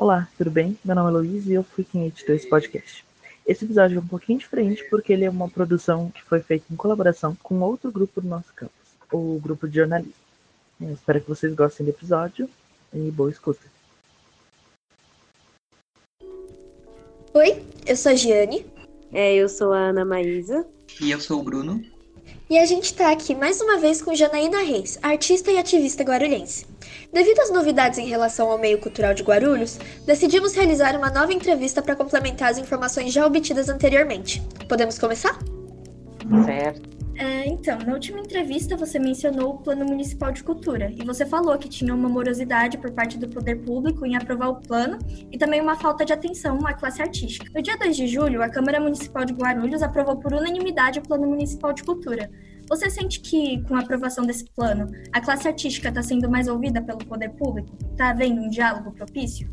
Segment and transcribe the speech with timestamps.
[0.00, 0.78] Olá, tudo bem?
[0.84, 3.04] Meu nome é Luiz e eu fui quem editou esse podcast.
[3.44, 6.76] Esse episódio é um pouquinho diferente porque ele é uma produção que foi feita em
[6.76, 10.14] colaboração com outro grupo do nosso campus, o grupo de jornalismo.
[10.80, 12.48] Eu espero que vocês gostem do episódio
[12.94, 13.60] e boa escuta.
[17.34, 18.64] Oi, eu sou a Giane.
[19.12, 20.64] É, eu sou a Ana Maísa.
[21.00, 21.84] E eu sou o Bruno.
[22.48, 26.64] E a gente tá aqui mais uma vez com Janaína Reis, artista e ativista guarulhense.
[27.12, 31.80] Devido às novidades em relação ao meio cultural de Guarulhos, decidimos realizar uma nova entrevista
[31.80, 34.42] para complementar as informações já obtidas anteriormente.
[34.68, 35.38] Podemos começar?
[36.44, 36.98] Certo.
[37.18, 41.58] É, então, na última entrevista você mencionou o Plano Municipal de Cultura e você falou
[41.58, 44.98] que tinha uma morosidade por parte do poder público em aprovar o plano
[45.32, 47.50] e também uma falta de atenção à classe artística.
[47.52, 51.26] No dia 2 de julho, a Câmara Municipal de Guarulhos aprovou por unanimidade o Plano
[51.26, 52.30] Municipal de Cultura.
[52.68, 56.82] Você sente que, com a aprovação desse plano, a classe artística está sendo mais ouvida
[56.82, 57.76] pelo poder público?
[57.92, 59.48] Está havendo um diálogo propício?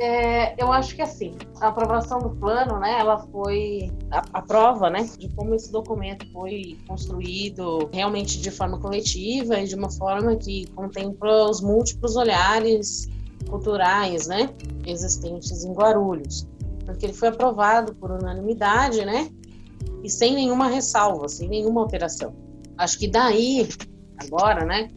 [0.00, 4.88] É, eu acho que assim, a aprovação do plano, né, ela foi a, a, prova,
[4.88, 10.36] né, de como esse documento foi construído realmente de forma coletiva e de uma forma
[10.36, 13.08] que contempla os múltiplos olhares
[13.50, 14.48] culturais, né,
[14.86, 16.46] existentes em Guarulhos,
[16.86, 19.28] porque ele foi aprovado por unanimidade, né,
[20.02, 22.34] e sem nenhuma ressalva, sem nenhuma alteração.
[22.76, 23.68] Acho que daí,
[24.16, 24.88] agora, né,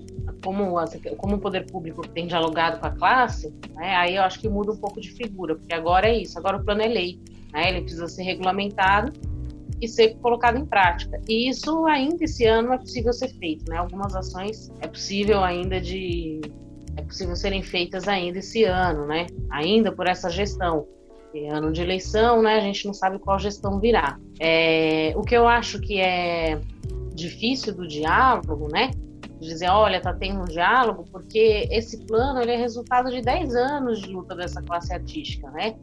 [0.44, 0.76] como,
[1.18, 4.72] como o poder público tem dialogado com a classe, né, aí eu acho que muda
[4.72, 7.20] um pouco de figura, porque agora é isso, agora o plano é lei,
[7.52, 9.12] né, ele precisa ser regulamentado
[9.82, 11.20] e ser colocado em prática.
[11.28, 13.78] E isso ainda esse ano é possível ser feito, né?
[13.78, 16.40] Algumas ações é possível ainda de
[16.96, 19.26] é possível serem feitas ainda esse ano, né?
[19.50, 20.88] Ainda por essa gestão.
[21.52, 22.56] Ano de eleição, né?
[22.56, 24.20] A gente não sabe qual gestão virá.
[24.40, 26.60] É, o que eu acho que é
[27.14, 28.92] difícil do diálogo, né?
[29.46, 34.00] dizer, olha, está tendo um diálogo, porque esse plano ele é resultado de 10 anos
[34.00, 35.76] de luta dessa classe artística, né?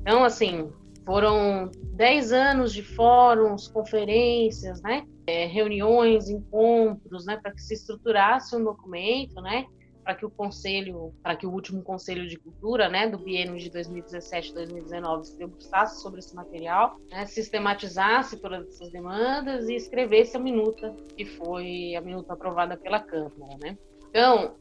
[0.00, 0.68] Então, assim,
[1.04, 5.06] foram 10 anos de fóruns, conferências, né?
[5.26, 7.38] É, reuniões, encontros, né?
[7.40, 9.66] Para que se estruturasse um documento, né?
[10.06, 13.68] Para que o conselho, para que o último conselho de cultura, né, do biênio de
[13.72, 20.94] 2017-2019 se debruçasse sobre esse material, né, sistematizasse todas essas demandas e escrevesse a minuta
[21.16, 23.76] que foi a minuta aprovada pela Câmara, né?
[24.08, 24.54] Então,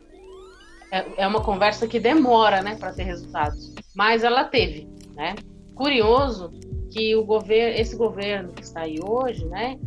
[0.91, 5.35] é, é uma conversa que demora, né, para ter resultados, mas ela teve, né?
[5.75, 6.51] Curioso
[6.91, 9.79] que o governo, esse governo que está aí hoje, né,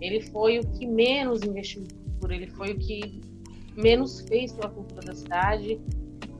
[0.00, 3.28] ele foi o que menos investiu em cultura, ele foi o que
[3.80, 5.80] menos fez pela cultura da cidade.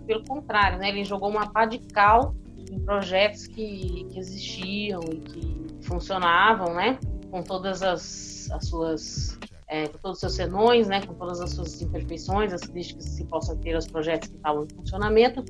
[0.07, 2.35] Pelo contrário, né, ele jogou uma pá de cal
[2.71, 6.99] em projetos que, que existiam e que funcionavam, né,
[7.31, 9.39] com todas as, as suas
[9.71, 13.13] é, com todos os seus senões, né, com todas as suas imperfeições, as críticas que
[13.13, 15.45] se possa ter aos projetos que estavam em funcionamento,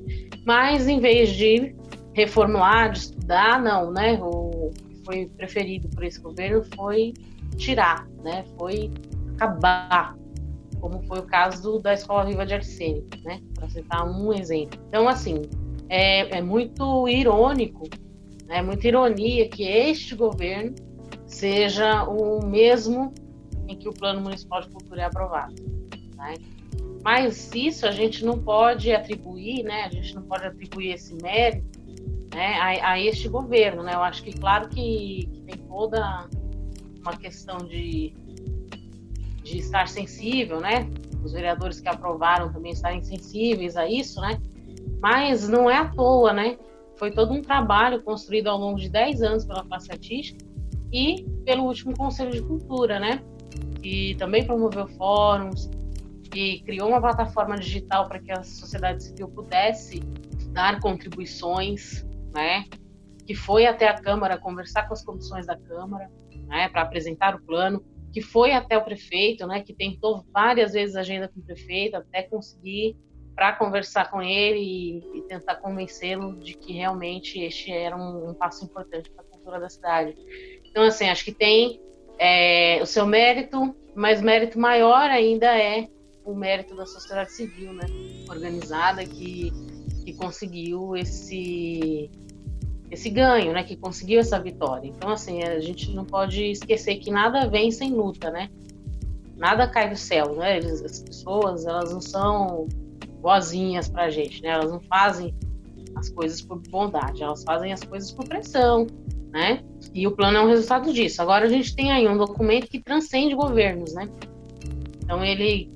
[0.44, 1.74] mas em vez de
[2.12, 7.14] reformular, de estudar, não, né, o que foi preferido por esse governo foi
[7.56, 8.90] tirar, né, foi
[9.36, 10.19] acabar
[10.80, 13.41] como foi o caso da Escola Viva de Arsênio, né?
[13.54, 14.80] Para citar um exemplo.
[14.88, 15.42] Então, assim,
[15.88, 17.88] é, é muito irônico,
[18.48, 18.62] é né?
[18.62, 20.74] muita ironia que este governo
[21.26, 23.14] seja o mesmo
[23.69, 25.54] em que o Plano Municipal de Cultura é aprovado.
[26.16, 26.34] Né?
[27.02, 29.84] Mas isso a gente não pode atribuir, né?
[29.84, 31.80] A gente não pode atribuir esse mérito
[32.34, 33.94] né, a, a este governo, né?
[33.94, 36.28] Eu acho que, claro que, que tem toda
[37.00, 38.12] uma questão de
[39.50, 40.88] de estar sensível, né?
[41.22, 44.41] Os vereadores que aprovaram também estarem sensíveis a isso, né?
[45.00, 46.59] Mas não é à toa, né?
[46.97, 50.44] Foi todo um trabalho construído ao longo de 10 anos pela classe artística
[50.93, 53.22] e pelo último Conselho de Cultura, né?
[53.83, 55.71] Que também promoveu fóruns
[56.34, 60.00] e criou uma plataforma digital para que a sociedade civil pudesse
[60.53, 62.65] dar contribuições, né?
[63.27, 66.11] Que foi até a Câmara conversar com as comissões da Câmara,
[66.47, 66.69] né?
[66.69, 67.82] Para apresentar o plano
[68.12, 72.22] que foi até o prefeito, né, que tentou várias vezes agenda com o prefeito até
[72.22, 72.97] conseguir
[73.34, 78.34] para conversar com ele e, e tentar convencê-lo de que realmente este era um, um
[78.34, 80.17] passo importante para a cultura da cidade.
[80.64, 81.81] Então, assim, acho que tem
[82.19, 85.88] é, o seu mérito, mas mérito maior ainda é
[86.25, 87.87] o mérito da sociedade civil, né,
[88.29, 89.52] organizada que
[90.05, 92.11] que conseguiu esse
[92.90, 94.88] esse ganho, né, que conseguiu essa vitória.
[94.88, 98.50] Então, assim, a gente não pode esquecer que nada vem sem luta, né?
[99.37, 100.58] Nada cai do céu, né?
[100.58, 102.66] as pessoas, elas não são
[103.20, 104.50] boazinhas pra gente, né?
[104.50, 105.34] Elas não fazem
[105.96, 108.87] as coisas por bondade, elas fazem as coisas por pressão,
[109.31, 109.62] né?
[109.94, 111.22] E o plano é um resultado disso.
[111.22, 114.08] Agora a gente tem aí um documento que transcende governos, né?
[115.02, 115.72] Então ele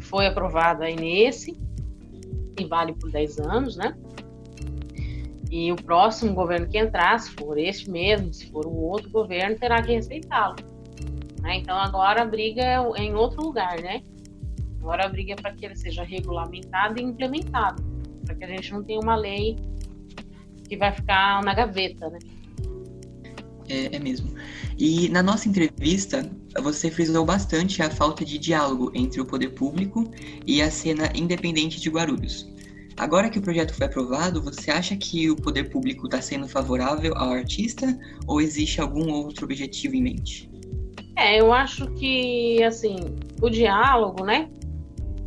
[0.00, 1.58] foi aprovado aí nesse
[2.58, 3.96] e vale por 10 anos, né?
[5.50, 9.56] E o próximo governo que entrar, se for este mesmo, se for um outro governo,
[9.56, 10.56] terá que respeitá-lo.
[11.40, 11.58] Né?
[11.58, 14.02] Então agora a briga é em outro lugar, né?
[14.80, 17.82] Agora a briga é para que ele seja regulamentado e implementado,
[18.24, 19.56] para que a gente não tenha uma lei
[20.68, 22.18] que vai ficar na gaveta, né?
[23.68, 24.32] É, é, mesmo.
[24.78, 30.10] E na nossa entrevista, você frisou bastante a falta de diálogo entre o poder público
[30.46, 32.48] e a cena independente de Guarulhos.
[32.98, 37.12] Agora que o projeto foi aprovado, você acha que o poder público está sendo favorável
[37.16, 40.50] ao artista ou existe algum outro objetivo em mente?
[41.16, 42.96] É, eu acho que, assim,
[43.40, 44.48] o diálogo, né?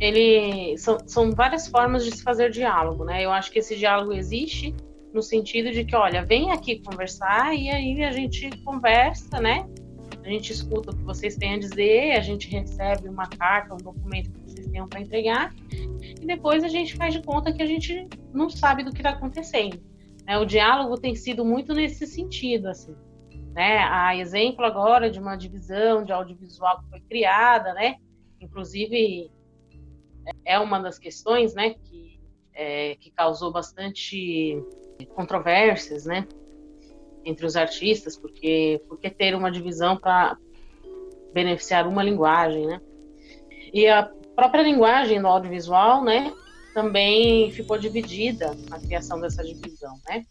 [0.00, 3.24] Ele são, são várias formas de se fazer diálogo, né?
[3.24, 4.74] Eu acho que esse diálogo existe
[5.12, 9.68] no sentido de que, olha, vem aqui conversar e aí a gente conversa, né?
[10.24, 13.78] A gente escuta o que vocês têm a dizer, a gente recebe uma carta, um
[13.78, 15.54] documento que tenham para entregar
[16.20, 19.10] e depois a gente faz de conta que a gente não sabe do que está
[19.10, 19.80] acontecendo.
[20.26, 20.38] Né?
[20.38, 22.94] O diálogo tem sido muito nesse sentido, assim.
[23.52, 23.78] Né?
[23.78, 27.96] A exemplo agora de uma divisão de audiovisual que foi criada, né?
[28.40, 29.30] Inclusive
[30.44, 31.74] é uma das questões, né?
[31.74, 32.20] Que,
[32.54, 34.62] é, que causou bastante
[35.14, 36.28] controvérsias, né?
[37.24, 40.38] Entre os artistas, porque porque ter uma divisão para
[41.34, 42.80] beneficiar uma linguagem, né?
[43.72, 46.32] E a própria linguagem do audiovisual, né,
[46.72, 50.24] também ficou dividida na criação dessa divisão, né?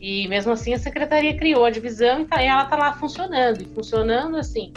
[0.00, 3.60] E mesmo assim a secretaria criou a divisão e, tá, e ela está lá funcionando,
[3.60, 4.72] e funcionando assim,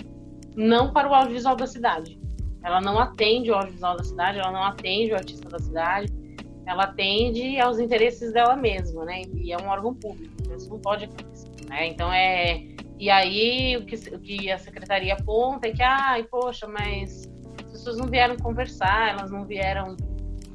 [0.56, 2.20] não para o audiovisual da cidade.
[2.62, 6.12] Ela não atende o audiovisual da cidade, ela não atende o artista da cidade,
[6.66, 9.22] ela atende aos interesses dela mesma, né?
[9.36, 11.88] E é um órgão público, então isso não pode acontecer, né?
[11.88, 16.68] Então é e aí o que, o que a secretaria aponta é que, ai, poxa,
[16.68, 17.30] mas
[17.76, 19.96] pessoas não vieram conversar, elas não vieram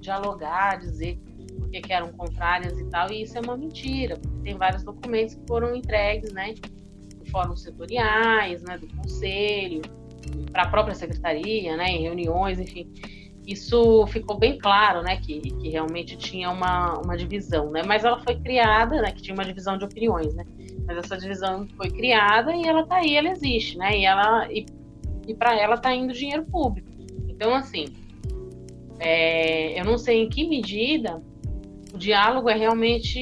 [0.01, 1.19] dialogar, dizer
[1.59, 5.35] por que eram contrárias e tal, e isso é uma mentira, porque tem vários documentos
[5.35, 9.83] que foram entregues, né, em fóruns setoriais, né, do conselho,
[10.53, 12.91] para a própria secretaria, né, em reuniões, enfim,
[13.47, 18.19] isso ficou bem claro, né, que, que realmente tinha uma, uma divisão, né, mas ela
[18.21, 20.45] foi criada, né, que tinha uma divisão de opiniões, né,
[20.87, 24.67] mas essa divisão foi criada e ela tá aí, ela existe, né, e ela e,
[25.27, 26.90] e para ela tá indo dinheiro público.
[27.41, 27.87] Então, assim,
[28.99, 31.23] é, eu não sei em que medida
[31.91, 33.19] o diálogo é realmente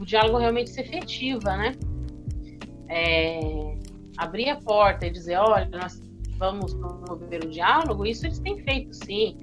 [0.00, 1.76] o diálogo realmente se efetiva, né?
[2.88, 3.38] É,
[4.16, 6.02] abrir a porta e dizer, olha, nós
[6.38, 9.36] vamos promover o diálogo, isso eles têm feito sim,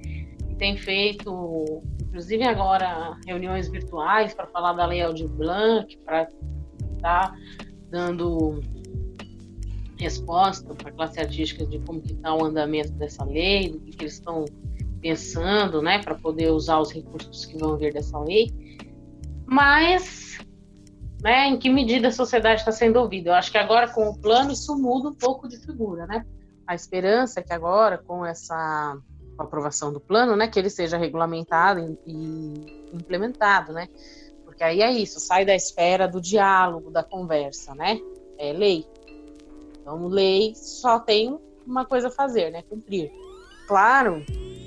[0.58, 7.34] têm feito, inclusive agora reuniões virtuais para falar da Lei Aldir Blanc, para estar tá
[7.88, 8.60] dando
[9.98, 13.92] resposta para a classe artística de como que está o andamento dessa lei, do que,
[13.92, 14.44] que eles estão
[15.00, 18.52] pensando, né, para poder usar os recursos que vão vir dessa lei.
[19.46, 20.38] Mas,
[21.22, 23.30] né, em que medida a sociedade está sendo ouvida?
[23.30, 26.24] Eu acho que agora com o plano isso muda um pouco de figura, né?
[26.66, 28.98] A esperança é que agora com essa
[29.38, 33.86] aprovação do plano, né, que ele seja regulamentado e implementado, né?
[34.44, 38.00] Porque aí é isso, sai da esfera do diálogo, da conversa, né?
[38.38, 38.86] É lei.
[39.86, 42.60] Então, lei só tem uma coisa a fazer, né?
[42.62, 43.08] Cumprir.
[43.68, 44.24] Claro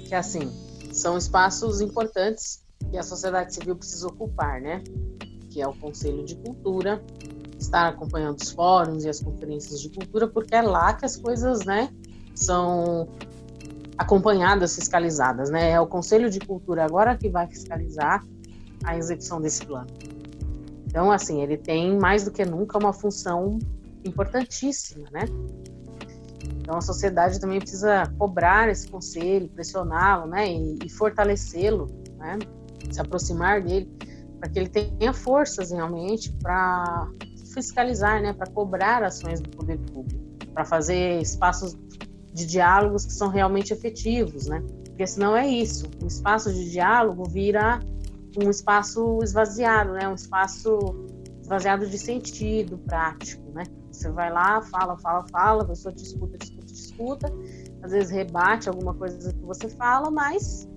[0.08, 0.50] que, assim,
[0.94, 4.82] são espaços importantes que a sociedade civil precisa ocupar, né?
[5.50, 7.04] Que é o Conselho de Cultura,
[7.60, 11.66] estar acompanhando os fóruns e as conferências de cultura, porque é lá que as coisas,
[11.66, 11.94] né,
[12.34, 13.10] são
[13.98, 15.72] acompanhadas, fiscalizadas, né?
[15.72, 18.26] É o Conselho de Cultura agora que vai fiscalizar
[18.86, 19.90] a execução desse plano.
[20.88, 23.60] Então, assim, ele tem mais do que nunca uma função
[24.06, 25.26] importantíssima, né?
[26.62, 31.88] Então a sociedade também precisa cobrar esse conselho, pressioná-lo, né, e, e fortalecê-lo,
[32.18, 32.38] né,
[32.92, 33.92] se aproximar dele,
[34.40, 37.10] para que ele tenha forças realmente para
[37.54, 41.76] fiscalizar, né, para cobrar ações do poder público, para fazer espaços
[42.34, 44.64] de diálogos que são realmente efetivos, né?
[44.86, 47.80] Porque senão é isso, um espaço de diálogo vira
[48.42, 50.08] um espaço esvaziado, né?
[50.08, 50.78] Um espaço
[51.42, 53.64] esvaziado de sentido prático, né?
[54.00, 57.34] Você vai lá, fala, fala, fala, a pessoa te escuta, te escuta, te escuta,
[57.82, 60.70] às vezes rebate alguma coisa que você fala, mas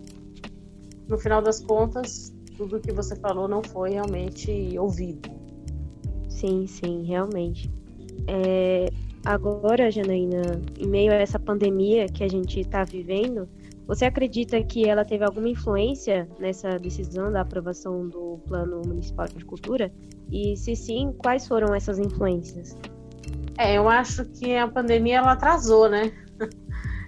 [1.07, 5.31] no final das contas, tudo que você falou não foi realmente ouvido.
[6.29, 7.71] Sim, sim, realmente.
[8.27, 8.89] É,
[9.25, 13.49] agora, Janaína, em meio a essa pandemia que a gente está vivendo,
[13.87, 19.45] você acredita que ela teve alguma influência nessa decisão da aprovação do Plano Municipal de
[19.45, 19.93] Cultura?
[20.29, 22.77] E se sim, quais foram essas influências?
[23.59, 26.13] É, eu acho que a pandemia ela atrasou, né?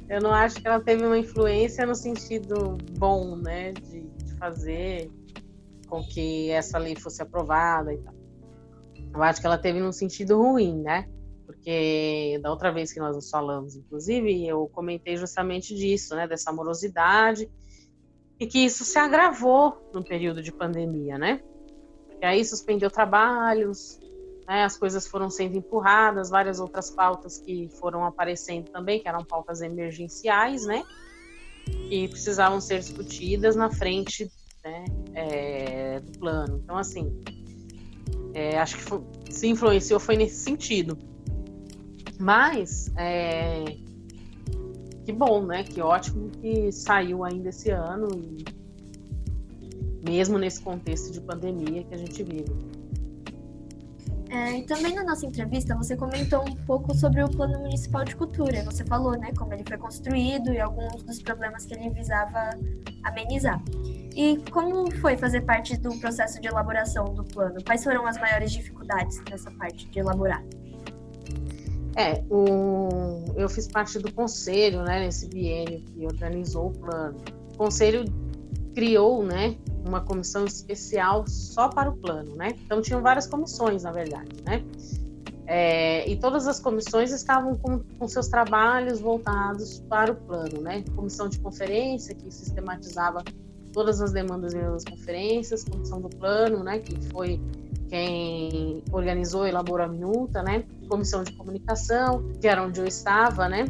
[0.07, 5.11] Eu não acho que ela teve uma influência no sentido bom, né, de, de fazer
[5.89, 8.15] com que essa lei fosse aprovada e tal.
[9.15, 11.09] Eu acho que ela teve num sentido ruim, né?
[11.47, 16.27] Porque da outra vez que nós nos falamos, inclusive, eu comentei justamente disso, né?
[16.27, 17.49] Dessa morosidade
[18.39, 21.41] e que isso se agravou no período de pandemia, né?
[22.09, 24.01] Porque aí suspendeu trabalhos,
[24.47, 24.65] né?
[24.65, 29.61] as coisas foram sendo empurradas, várias outras pautas que foram aparecendo também, que eram pautas
[29.61, 30.83] emergenciais, né?
[31.89, 34.31] Que precisavam ser discutidas na frente
[34.65, 34.85] né,
[35.15, 36.61] é, do plano.
[36.63, 37.21] Então, assim,
[38.35, 40.99] é, acho que foi, se influenciou foi nesse sentido.
[42.19, 43.65] Mas, é,
[45.05, 45.65] que bom, né?
[45.65, 48.45] Que ótimo que saiu ainda esse ano, e
[50.05, 52.74] mesmo nesse contexto de pandemia que a gente vive.
[54.35, 58.17] É, e também na nossa entrevista você comentou um pouco sobre o Plano Municipal de
[58.17, 58.65] Cultura.
[58.65, 62.51] Você falou, né, como ele foi construído e alguns dos problemas que ele visava
[63.05, 63.63] amenizar.
[64.17, 67.63] E como foi fazer parte do processo de elaboração do plano?
[67.65, 70.45] Quais foram as maiores dificuldades nessa parte de elaborar?
[71.97, 77.21] É, o, eu fiz parte do conselho, né, nesse biênio que organizou o plano.
[77.53, 78.05] O conselho
[78.75, 82.49] criou, né, uma comissão especial só para o plano, né?
[82.65, 84.65] Então tinham várias comissões, na verdade, né?
[85.47, 90.83] É, e todas as comissões estavam com, com, seus trabalhos voltados para o plano, né?
[90.97, 93.23] Comissão de conferência que sistematizava
[93.73, 96.79] todas as demandas das conferências, comissão do plano, né?
[96.79, 97.41] Que foi
[97.91, 100.65] quem organizou e elaborou a minuta, né?
[100.89, 103.67] Comissão de comunicação, que era onde eu estava, né?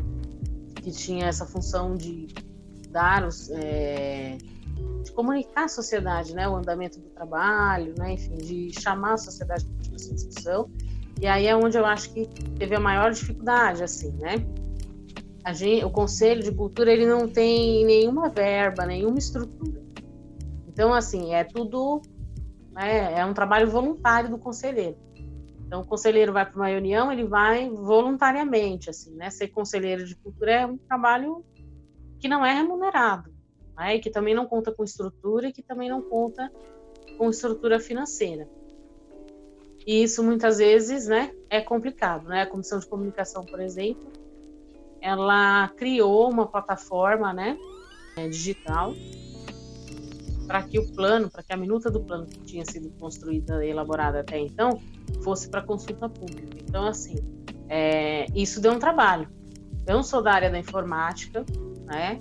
[0.76, 2.28] Que tinha essa função de
[2.90, 4.38] dar os é,
[5.14, 9.94] comunicar à sociedade, né, o andamento do trabalho, né, enfim, de chamar a sociedade para
[9.94, 10.70] essa discussão.
[11.20, 12.26] E aí é onde eu acho que
[12.58, 14.44] teve a maior dificuldade, assim, né?
[15.52, 19.82] Gente, o Conselho de Cultura ele não tem nenhuma verba, nenhuma estrutura.
[20.66, 22.02] Então, assim, é tudo,
[22.72, 24.96] né, é um trabalho voluntário do conselheiro.
[25.66, 29.30] Então, o conselheiro vai para uma reunião, ele vai voluntariamente, assim, né?
[29.30, 31.44] Ser conselheiro de cultura é um trabalho
[32.18, 33.33] que não é remunerado
[33.76, 33.96] né?
[33.96, 36.50] e que também não conta com estrutura e que também não conta
[37.16, 38.48] com estrutura financeira.
[39.86, 42.28] E isso muitas vezes né, é complicado.
[42.28, 42.42] Né?
[42.42, 44.10] A Comissão de Comunicação, por exemplo,
[45.00, 47.58] ela criou uma plataforma né,
[48.16, 48.94] é, digital
[50.46, 53.70] para que o plano, para que a minuta do plano que tinha sido construída e
[53.70, 54.80] elaborada até então
[55.22, 56.58] fosse para consulta pública.
[56.62, 57.16] Então, assim,
[57.68, 59.28] é, isso deu um trabalho.
[59.86, 61.44] Eu não sou da área da informática,
[61.84, 62.18] né?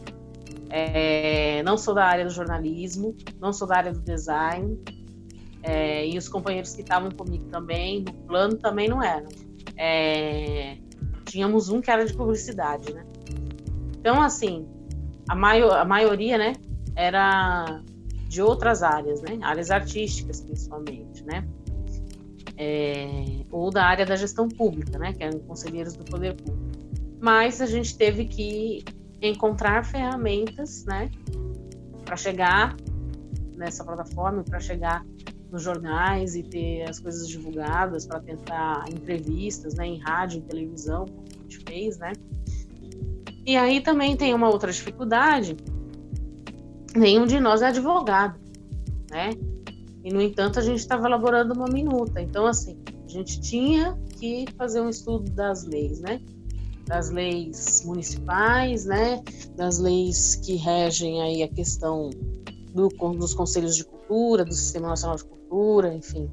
[0.76, 4.80] É, não sou da área do jornalismo, não sou da área do design,
[5.62, 9.30] é, e os companheiros que estavam comigo também, no plano, também não eram.
[9.78, 10.78] É,
[11.26, 13.06] tínhamos um que era de publicidade, né?
[14.00, 14.68] Então, assim,
[15.30, 16.54] a, a maioria, né,
[16.96, 17.84] era
[18.28, 19.38] de outras áreas, né?
[19.44, 21.48] Áreas artísticas, principalmente, né?
[22.58, 25.14] É, ou da área da gestão pública, né?
[25.14, 26.80] Que eram conselheiros do poder público.
[27.22, 28.84] Mas a gente teve que
[29.30, 31.10] encontrar ferramentas, né,
[32.04, 32.76] para chegar
[33.56, 35.06] nessa plataforma, para chegar
[35.52, 41.06] nos jornais e ter as coisas divulgadas, para tentar entrevistas, né, em rádio, em televisão,
[41.06, 42.14] como a gente fez, né.
[43.46, 45.56] E aí também tem uma outra dificuldade,
[46.96, 48.40] nenhum de nós é advogado,
[49.12, 49.32] né?
[50.04, 54.46] E no entanto a gente estava elaborando uma minuta, então assim a gente tinha que
[54.58, 56.22] fazer um estudo das leis, né?
[56.86, 59.22] Das leis municipais, né,
[59.56, 62.10] das leis que regem aí a questão
[62.74, 66.30] do, dos conselhos de cultura, do Sistema Nacional de Cultura, enfim.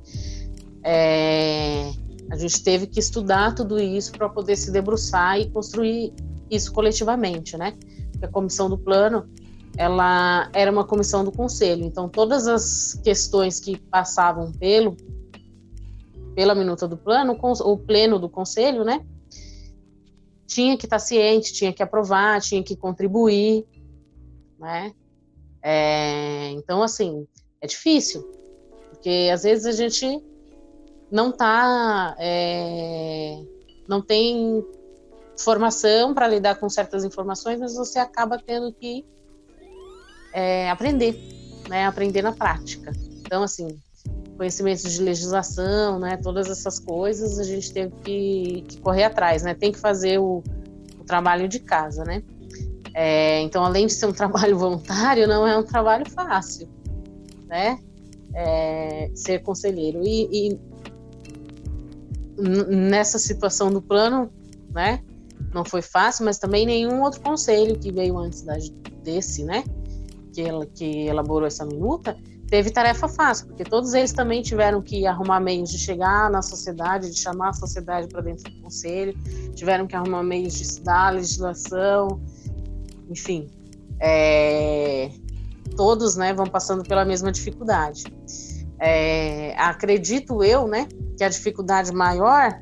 [0.83, 1.93] É,
[2.31, 6.13] a gente teve que estudar tudo isso para poder se debruçar e construir
[6.51, 7.77] isso coletivamente, né?
[8.11, 9.29] Porque a comissão do plano,
[9.77, 14.97] ela era uma comissão do conselho, então todas as questões que passavam pelo
[16.35, 19.05] pela minuta do plano, o pleno do conselho, né?
[20.51, 23.65] Tinha que estar ciente, tinha que aprovar, tinha que contribuir,
[24.59, 24.93] né?
[25.63, 27.25] É, então, assim,
[27.61, 28.23] é difícil,
[28.89, 30.21] porque às vezes a gente
[31.09, 33.41] não tá, é,
[33.89, 34.65] não tem
[35.39, 39.07] formação para lidar com certas informações, mas você acaba tendo que
[40.33, 41.17] é, aprender,
[41.69, 41.87] né?
[41.87, 42.91] Aprender na prática.
[43.21, 43.69] Então, assim,
[44.37, 49.53] conhecimentos de legislação, né, todas essas coisas, a gente teve que, que correr atrás, né,
[49.55, 50.43] tem que fazer o,
[50.99, 52.23] o trabalho de casa, né.
[52.95, 56.69] É, então, além de ser um trabalho voluntário, não é um trabalho fácil,
[57.47, 57.79] né,
[58.35, 60.01] é, ser conselheiro.
[60.03, 60.59] E, e
[62.39, 64.31] nessa situação do plano,
[64.71, 65.03] né,
[65.53, 68.57] não foi fácil, mas também nenhum outro conselho que veio antes da,
[69.03, 69.65] desse, né,
[70.33, 72.17] que, que elaborou essa minuta,
[72.51, 77.09] teve tarefa fácil, porque todos eles também tiveram que arrumar meios de chegar na sociedade,
[77.09, 79.17] de chamar a sociedade para dentro do conselho,
[79.55, 82.21] tiveram que arrumar meios de estudar legislação,
[83.09, 83.49] enfim,
[84.01, 85.13] é,
[85.77, 88.05] todos, né, vão passando pela mesma dificuldade.
[88.81, 92.61] É, acredito eu, né, que a dificuldade maior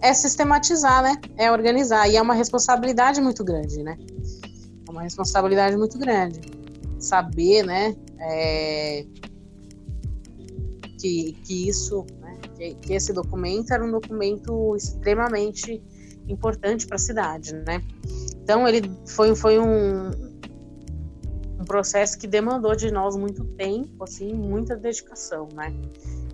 [0.00, 3.98] é sistematizar, né, é organizar e é uma responsabilidade muito grande, né,
[4.88, 6.40] é uma responsabilidade muito grande
[6.98, 9.04] saber, né, é,
[10.98, 15.82] que, que isso, né, que, que, esse documento era um documento extremamente
[16.28, 17.82] importante para a cidade, né.
[18.42, 20.10] Então ele foi, foi um,
[21.60, 25.72] um processo que demandou de nós muito tempo, assim, muita dedicação, né.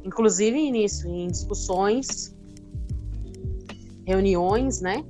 [0.04, 2.34] Inclusive nisso, em discussões,
[4.06, 5.04] reuniões, né,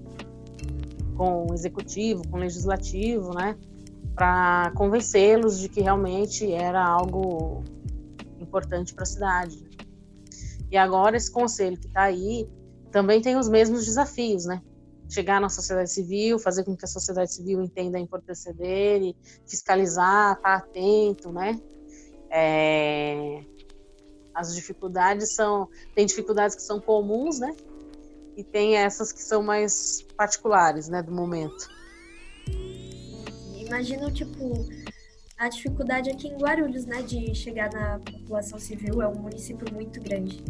[1.17, 3.57] com o executivo, com o legislativo, né,
[4.15, 7.65] para convencê-los de que realmente era algo
[8.41, 9.69] importante para a cidade.
[10.71, 12.49] E agora esse conselho que está aí
[12.91, 14.63] também tem os mesmos desafios, né?
[15.09, 19.17] Chegar na sociedade civil, fazer com que a sociedade civil entenda a importância dele,
[19.47, 21.61] fiscalizar, estar tá atento, né?
[22.31, 23.45] É...
[24.33, 27.55] As dificuldades são, tem dificuldades que são comuns, né?
[28.37, 31.69] E tem essas que são mais particulares, né, do momento.
[33.67, 34.67] Imagino, tipo,
[35.37, 40.01] a dificuldade aqui em Guarulhos, né, de chegar na população civil, é um município muito
[40.01, 40.43] grande.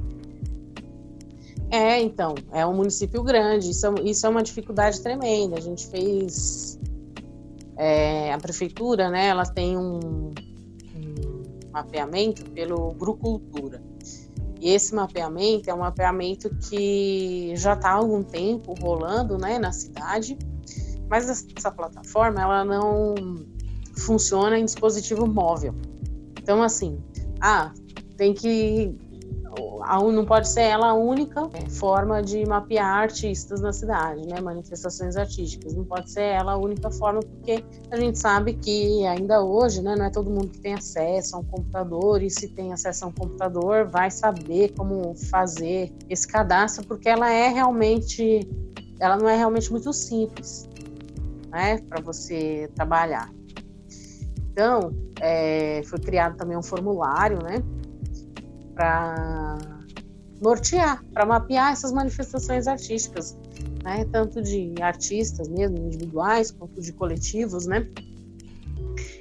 [1.71, 5.57] É, então, é um município grande, isso é, isso é uma dificuldade tremenda.
[5.57, 6.79] A gente fez.
[7.77, 10.33] É, a prefeitura, né, ela tem um, um
[11.73, 13.83] mapeamento pelo Grucultura.
[14.61, 19.73] E esse mapeamento é um mapeamento que já está há algum tempo rolando né, na
[19.73, 20.39] cidade
[21.15, 23.15] mas essa plataforma ela não
[23.97, 25.73] funciona em dispositivo móvel.
[26.37, 27.01] Então assim,
[27.41, 27.73] ah,
[28.17, 28.99] tem que
[30.13, 34.41] não pode ser ela a única é, forma de mapear artistas na cidade, né?
[34.41, 35.73] Manifestações artísticas.
[35.75, 39.95] Não pode ser ela a única forma, porque a gente sabe que ainda hoje, né,
[39.95, 43.09] não é todo mundo que tem acesso a um computador, e se tem acesso a
[43.09, 48.41] um computador, vai saber como fazer esse cadastro, porque ela é realmente,
[48.99, 50.69] ela não é realmente muito simples
[51.55, 53.33] né, para você trabalhar.
[54.51, 57.63] Então, é, foi criado também um formulário, né,
[58.75, 59.57] para
[60.43, 63.39] nortear, para mapear essas manifestações artísticas,
[63.85, 67.89] né, tanto de artistas mesmo, individuais, quanto de coletivos, né.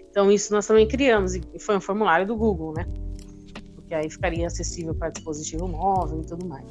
[0.09, 2.87] Então, isso nós também criamos, e foi um formulário do Google, né,
[3.75, 6.65] porque aí ficaria acessível para dispositivo móvel e tudo mais.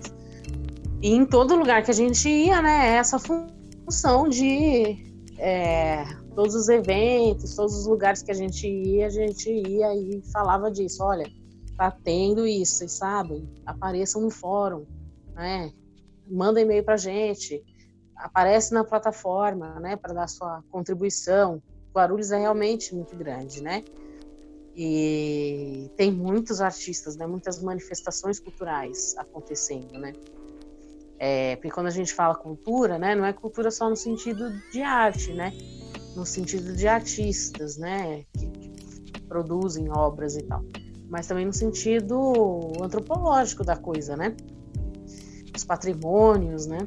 [1.01, 5.12] E em todo lugar que a gente ia, né, essa função de
[5.42, 6.05] é,
[6.37, 10.70] todos os eventos, todos os lugares que a gente ia, a gente ia e falava
[10.70, 11.02] disso.
[11.02, 11.28] Olha,
[11.76, 13.52] tá tendo isso, vocês sabem?
[13.66, 14.87] Apareçam no fórum,
[15.35, 15.72] né?
[16.31, 17.61] Manda e-mail para gente,
[18.14, 19.96] aparece na plataforma, né?
[19.96, 21.61] Para dar sua contribuição.
[21.92, 23.83] Guarulhos é realmente muito grande, né?
[24.76, 27.26] E tem muitos artistas, né?
[27.26, 30.12] Muitas manifestações culturais acontecendo, né?
[31.24, 34.82] É, porque quando a gente fala cultura, né, não é cultura só no sentido de
[34.82, 35.52] arte, né?
[36.16, 38.24] No sentido de artistas, né?
[38.37, 40.64] Que, que produzem obras e tal.
[41.08, 44.35] Mas também no sentido antropológico da coisa, né?
[45.54, 46.78] Os patrimônios, né?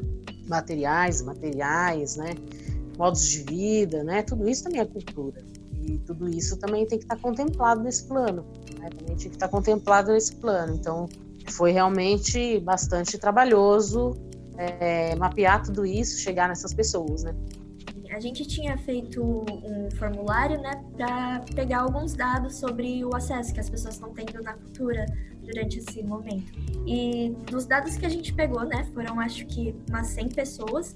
[0.50, 2.32] Materiais, materiais, né?
[2.98, 4.22] Modos de vida, né?
[4.22, 5.42] Tudo isso também é cultura.
[5.82, 8.46] E tudo isso também tem que estar contemplado nesse plano.
[8.82, 8.90] Né?
[8.90, 10.76] Também tem que estar contemplado nesse plano.
[10.76, 11.08] Então,
[11.48, 14.25] foi realmente bastante trabalhoso
[14.58, 17.36] é, mapear tudo isso, chegar nessas pessoas, né?
[18.12, 23.60] A gente tinha feito um formulário, né, para pegar alguns dados sobre o acesso que
[23.60, 25.06] as pessoas estão tendo na cultura
[25.44, 26.54] durante esse momento.
[26.88, 30.96] E dos dados que a gente pegou, né, foram acho que umas 100 pessoas,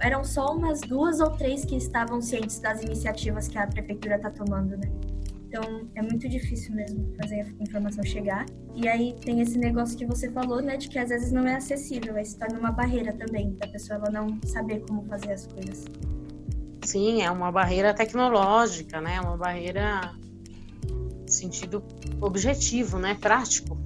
[0.00, 4.30] eram só umas duas ou três que estavam cientes das iniciativas que a prefeitura está
[4.30, 4.90] tomando, né?
[5.50, 8.46] Então é muito difícil mesmo fazer a informação chegar.
[8.72, 11.56] E aí tem esse negócio que você falou, né, de que às vezes não é
[11.56, 15.48] acessível, aí se torna uma barreira também da pessoa ela não saber como fazer as
[15.48, 15.86] coisas.
[16.84, 19.20] Sim, é uma barreira tecnológica, né?
[19.20, 20.14] Uma barreira
[21.26, 21.82] sentido
[22.20, 23.16] objetivo, né?
[23.20, 23.76] Prático.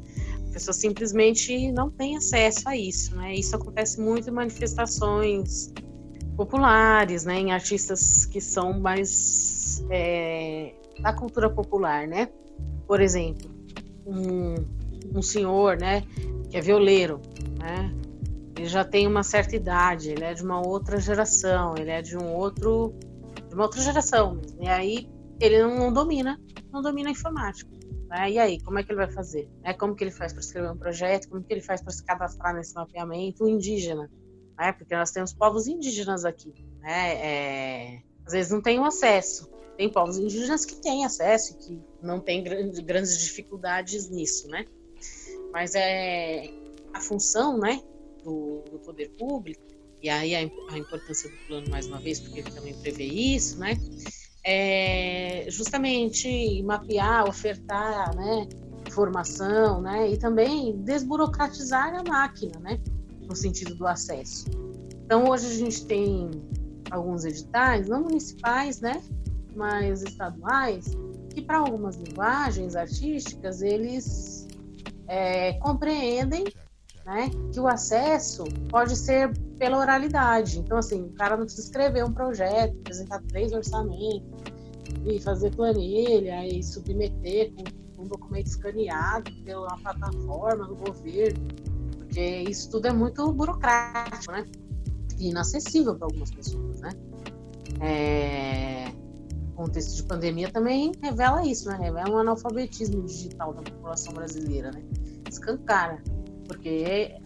[0.51, 3.35] A pessoa simplesmente não tem acesso a isso, né?
[3.35, 5.73] Isso acontece muito em manifestações
[6.37, 7.41] populares, né?
[7.41, 12.29] Em artistas que são mais é, da cultura popular, né?
[12.87, 13.51] Por exemplo,
[14.07, 14.55] um,
[15.15, 16.03] um senhor, né,
[16.51, 17.21] que é violeiro,
[17.59, 17.95] né?
[18.57, 22.17] Ele já tem uma certa idade, ele é de uma outra geração, ele é de
[22.17, 22.95] um outro,
[23.49, 24.41] de uma outra geração.
[24.61, 25.09] E aí
[25.41, 26.41] ele não, não domina,
[26.73, 27.71] não domina a informática,
[28.09, 28.33] Né?
[28.33, 29.51] E aí, como é que ele vai fazer?
[29.63, 29.75] Né?
[29.75, 31.29] Como que ele faz para escrever um projeto?
[31.29, 33.45] Como que ele faz para se cadastrar nesse mapeamento?
[33.45, 34.09] O indígena,
[34.57, 34.73] né?
[34.73, 37.15] Porque nós temos povos indígenas aqui, né?
[37.17, 38.03] É...
[38.25, 39.51] Às vezes não tem o acesso.
[39.77, 44.67] Tem povos indígenas que têm acesso, que não têm grandes dificuldades nisso, né?
[45.53, 46.49] Mas é
[46.93, 47.83] a função, né,
[48.23, 49.65] do, do poder público
[50.05, 53.59] e aí a, a, importância do plano mais uma vez, porque ele também prevê isso,
[53.59, 53.75] né?
[54.45, 58.47] É justamente mapear, ofertar, né,
[58.87, 62.79] informação, né, e também desburocratizar a máquina, né,
[63.23, 64.45] no sentido do acesso.
[65.07, 66.31] Então hoje a gente tem
[66.91, 69.03] alguns editais, não municipais, né,
[69.55, 70.97] mas estaduais,
[71.31, 74.47] que para algumas linguagens artísticas eles
[75.09, 76.45] é, compreendem
[77.05, 80.59] né, que o acesso pode ser pela oralidade.
[80.59, 84.45] Então, assim, o cara não precisa escrever um projeto, apresentar três orçamentos,
[85.05, 87.53] e fazer planilha, e submeter
[87.97, 91.47] com um documento escaneado pela plataforma do governo,
[91.99, 94.45] porque isso tudo é muito burocrático, né?
[95.19, 96.91] E inacessível para algumas pessoas, né?
[97.81, 99.04] É...
[99.55, 101.79] Contexto de pandemia também revela isso, né?
[101.81, 104.83] Revela um analfabetismo digital da população brasileira, né?
[105.29, 106.03] Escancara
[106.47, 107.17] porque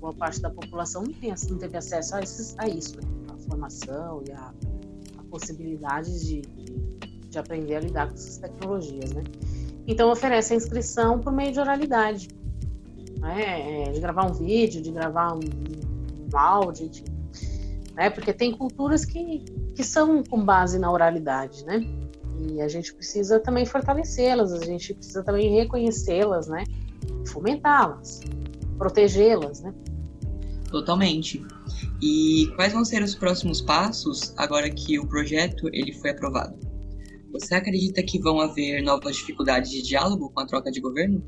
[0.00, 3.02] boa parte da população não, tem, não teve acesso a, esses, a isso, né?
[3.32, 4.54] a formação e a,
[5.18, 9.22] a possibilidade de, de, de, aprender a lidar com essas tecnologias, né?
[9.86, 12.28] Então oferece a inscrição por meio de oralidade,
[13.18, 13.84] né?
[13.88, 17.04] É, de gravar um vídeo, de gravar um, um áudio, de,
[17.94, 18.08] né?
[18.10, 19.44] Porque tem culturas que,
[19.80, 21.82] que são com base na oralidade, né?
[22.38, 26.64] E a gente precisa também fortalecê-las, a gente precisa também reconhecê-las, né?
[27.26, 28.20] Fomentá-las
[28.76, 29.74] protegê-las, né?
[30.70, 31.42] Totalmente.
[32.02, 36.58] E quais vão ser os próximos passos agora que o projeto ele foi aprovado?
[37.32, 41.24] Você acredita que vão haver novas dificuldades de diálogo com a troca de governo?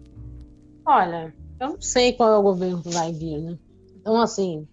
[0.85, 3.59] Olha, eu não sei qual é o governo que vai vir, né?
[3.99, 4.69] Então, assim,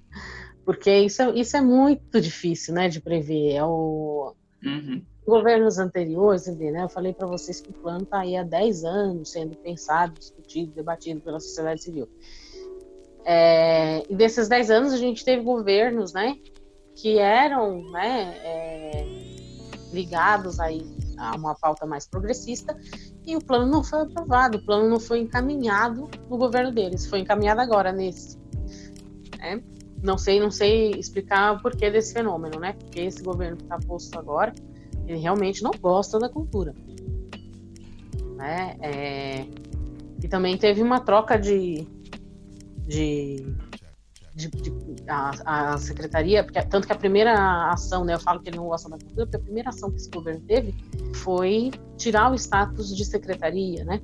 [0.70, 3.54] porque isso é, isso é muito difícil, né, de prever.
[3.56, 4.36] É o...
[4.64, 5.02] Uhum.
[5.26, 6.84] Governos anteriores, né?
[6.84, 10.72] Eu falei para vocês que o plano está aí há 10 anos sendo pensado, discutido,
[10.72, 12.08] debatido pela sociedade civil.
[13.26, 16.38] É, e desses 10 anos a gente teve governos, né,
[16.96, 19.06] que eram, né, é,
[19.92, 20.86] ligados aí
[21.18, 22.78] a uma pauta mais progressista
[23.26, 27.22] e o plano não foi aprovado, o plano não foi encaminhado no governo deles, foi
[27.22, 28.38] encaminhado agora nesse.
[29.40, 29.64] Né?
[30.02, 32.74] Não sei, não sei explicar o porquê desse fenômeno, né?
[32.74, 34.54] Porque esse governo que está posto agora,
[35.06, 36.74] ele realmente não gosta da cultura,
[38.36, 38.78] né?
[38.82, 39.46] É,
[40.24, 41.88] e também teve uma troca de
[42.90, 43.46] de,
[44.34, 44.74] de, de
[45.08, 48.68] a, a, secretaria, porque tanto que a primeira ação, né, eu falo que ele não
[48.68, 50.74] gosta da cultura, porque a primeira ação que esse governo teve
[51.16, 54.02] foi tirar o status de secretaria, né,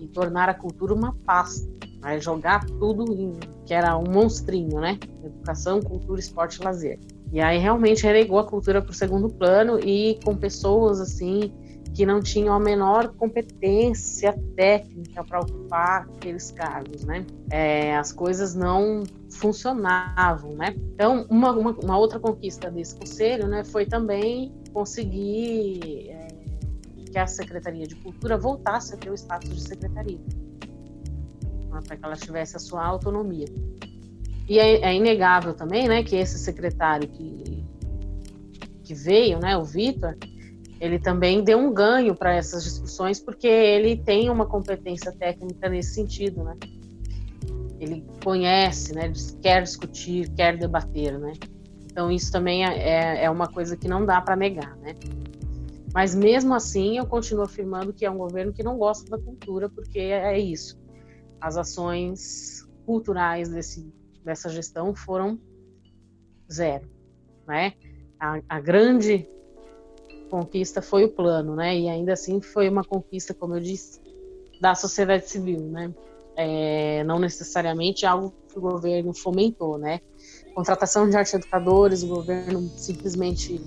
[0.00, 1.68] e tornar a cultura uma pasta,
[2.00, 3.32] né, jogar tudo em,
[3.64, 6.98] que era um monstrinho, né, educação, cultura, esporte e lazer.
[7.32, 11.52] E aí realmente relegou a cultura para o segundo plano e com pessoas assim
[11.94, 17.26] que não tinham a menor competência técnica para ocupar aqueles cargos, né?
[17.50, 20.76] É, as coisas não funcionavam, né?
[20.94, 26.28] Então, uma, uma, uma, outra conquista desse conselho, né, foi também conseguir é,
[27.10, 30.20] que a Secretaria de Cultura voltasse a ter o status de secretaria,
[31.80, 33.46] né, para que ela tivesse a sua autonomia.
[34.48, 37.66] E é, é inegável também, né, que esse secretário que
[38.88, 40.16] que veio, né, o Vitor,
[40.80, 45.94] ele também deu um ganho para essas discussões porque ele tem uma competência técnica nesse
[45.94, 46.56] sentido, né?
[47.78, 49.12] Ele conhece, né?
[49.42, 51.32] Quer discutir, quer debater, né?
[51.84, 54.94] Então isso também é, é, é uma coisa que não dá para negar, né?
[55.92, 59.68] Mas mesmo assim, eu continuo afirmando que é um governo que não gosta da cultura
[59.68, 60.77] porque é isso.
[61.40, 63.92] As ações culturais desse,
[64.24, 65.38] dessa gestão foram
[66.50, 66.88] zero,
[67.46, 67.74] né?
[68.18, 69.28] A, a grande
[70.30, 71.78] conquista foi o plano, né?
[71.78, 74.00] E ainda assim foi uma conquista, como eu disse,
[74.60, 75.92] da sociedade civil, né?
[76.36, 80.00] É, não necessariamente algo que o governo fomentou, né?
[80.54, 83.60] Contratação de arte educadores, o governo simplesmente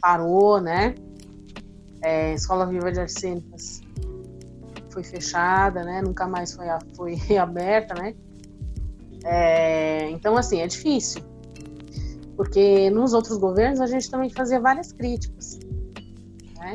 [0.00, 0.94] parou, né?
[2.02, 3.83] É, Escola Viva de Artes Cênicas
[4.94, 6.00] foi fechada, né?
[6.00, 8.14] Nunca mais foi, foi reaberta, né?
[9.24, 11.22] É, então, assim, é difícil.
[12.36, 15.58] Porque nos outros governos a gente também fazia várias críticas
[16.64, 16.74] né?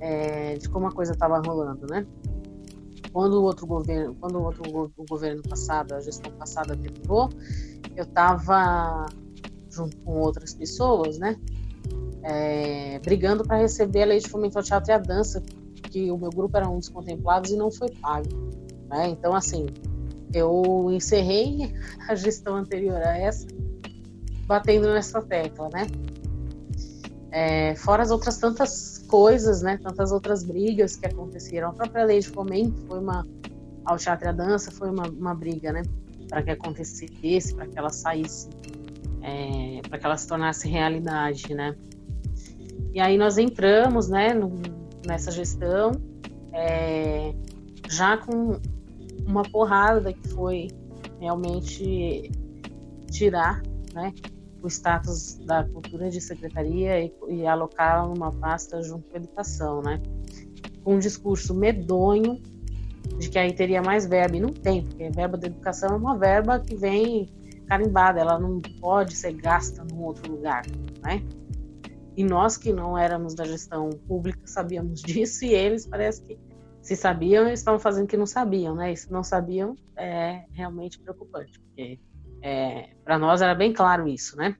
[0.00, 2.06] É, de como a coisa estava rolando, né?
[3.12, 4.62] Quando o outro governo, quando o outro
[4.96, 7.30] o governo passado, a gestão passada terminou,
[7.96, 9.06] eu estava
[9.70, 11.36] junto com outras pessoas, né?
[12.22, 15.42] É, brigando para receber a lei de fomento ao teatro e à dança,
[15.92, 18.28] que o meu grupo era um dos contemplados e não foi pago.
[18.88, 19.10] Né?
[19.10, 19.66] Então, assim,
[20.32, 21.74] eu encerrei
[22.08, 23.46] a gestão anterior a essa,
[24.46, 25.86] batendo nessa tecla, né?
[27.30, 29.78] É, fora as outras tantas coisas, né?
[29.82, 31.68] Tantas outras brigas que aconteceram.
[31.68, 33.26] A própria lei de fomento foi uma,
[33.84, 35.82] ao teatro e dança foi uma, uma briga, né?
[36.28, 38.48] Para que acontecesse, para que ela saísse,
[39.22, 41.74] é, para que ela se tornasse realidade, né?
[42.94, 44.34] E aí nós entramos, né?
[44.34, 44.60] No,
[45.06, 45.92] nessa gestão,
[46.52, 47.34] é,
[47.88, 48.60] já com
[49.26, 50.68] uma porrada que foi
[51.20, 52.30] realmente
[53.10, 53.62] tirar,
[53.94, 54.12] né?
[54.62, 59.82] o status da cultura de secretaria e, e alocá-la numa pasta junto com a educação,
[59.82, 60.00] né?
[60.84, 62.40] Com um discurso medonho
[63.18, 65.96] de que aí teria mais verba, e não tem, porque a verba da educação é
[65.96, 67.28] uma verba que vem
[67.66, 70.62] carimbada, ela não pode ser gasta num outro lugar,
[71.02, 71.22] né?
[72.16, 76.38] E nós que não éramos da gestão pública sabíamos disso, e eles parece que
[76.80, 78.92] se sabiam, estavam fazendo que não sabiam, né?
[78.92, 81.98] E se não sabiam, é realmente preocupante, porque
[82.42, 84.56] é, para nós era bem claro isso, né?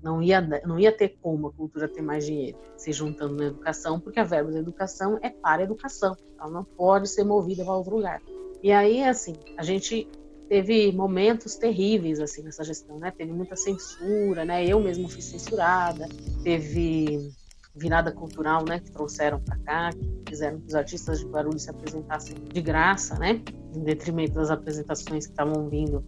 [0.00, 3.98] Não ia, não ia ter como a cultura ter mais dinheiro se juntando na educação,
[3.98, 7.74] porque a verba da educação é para a educação, ela não pode ser movida para
[7.74, 8.20] outro lugar.
[8.62, 10.08] E aí, assim, a gente
[10.48, 13.10] teve momentos terríveis assim nessa gestão, né?
[13.10, 14.64] Teve muita censura, né?
[14.66, 16.08] Eu mesmo fui censurada,
[16.42, 17.32] teve
[17.74, 18.78] virada cultural, né?
[18.78, 23.18] Que trouxeram para cá, que fizeram que os artistas de Guarulhos se apresentassem de graça,
[23.18, 23.40] né?
[23.74, 26.04] Em detrimento das apresentações que estavam vindo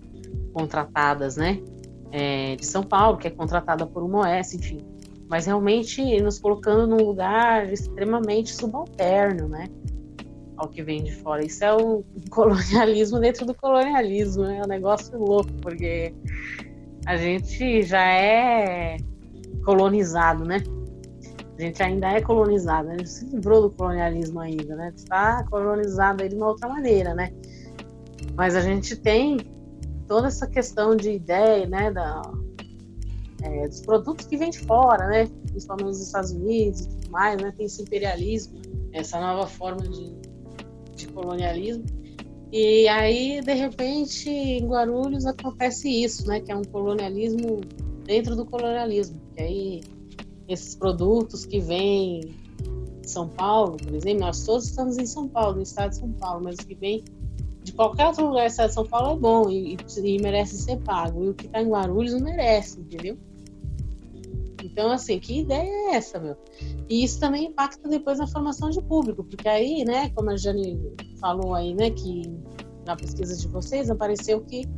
[0.53, 1.61] contratadas, né?
[2.13, 4.79] É, de São Paulo, que é contratada por uma OS, enfim.
[5.29, 9.69] Mas realmente nos colocando num lugar extremamente subalterno, né?
[10.57, 11.45] Ao que vem de fora.
[11.45, 14.59] Isso é o colonialismo dentro do colonialismo, né?
[14.59, 16.15] É um negócio louco, porque
[17.07, 18.97] a gente já é
[19.65, 20.63] colonizado, né?
[21.59, 22.95] A gente ainda é colonizado, né?
[22.95, 24.93] a gente se livrou do colonialismo ainda, né?
[24.95, 27.33] Está colonizado aí de uma outra maneira, né?
[28.35, 29.39] Mas a gente tem
[30.07, 32.23] toda essa questão de ideia, né, da,
[33.43, 37.41] é, dos produtos que vêm de fora, né, principalmente nos Estados Unidos e tudo mais,
[37.41, 38.61] né, tem esse imperialismo,
[38.93, 40.15] essa nova forma de,
[40.97, 41.85] de colonialismo.
[42.53, 47.61] E aí, de repente, em Guarulhos acontece isso, né, que é um colonialismo
[48.05, 49.21] dentro do colonialismo.
[49.35, 49.81] Que aí
[50.49, 52.21] esses produtos que vêm
[53.03, 56.13] de São Paulo, por exemplo, nós todos estamos em São Paulo, no estado de São
[56.13, 57.05] Paulo, mas o que vem
[57.63, 60.79] de qualquer outro lugar do estado de São Paulo é bom e, e merece ser
[60.79, 61.25] pago.
[61.25, 63.19] E o que está em Guarulhos não merece, entendeu?
[64.77, 66.37] Então, assim, que ideia é essa, meu?
[66.87, 70.95] E isso também impacta depois na formação de público, porque aí, né, como a Jane
[71.19, 72.25] falou aí, né, que
[72.85, 74.69] na pesquisa de vocês apareceu que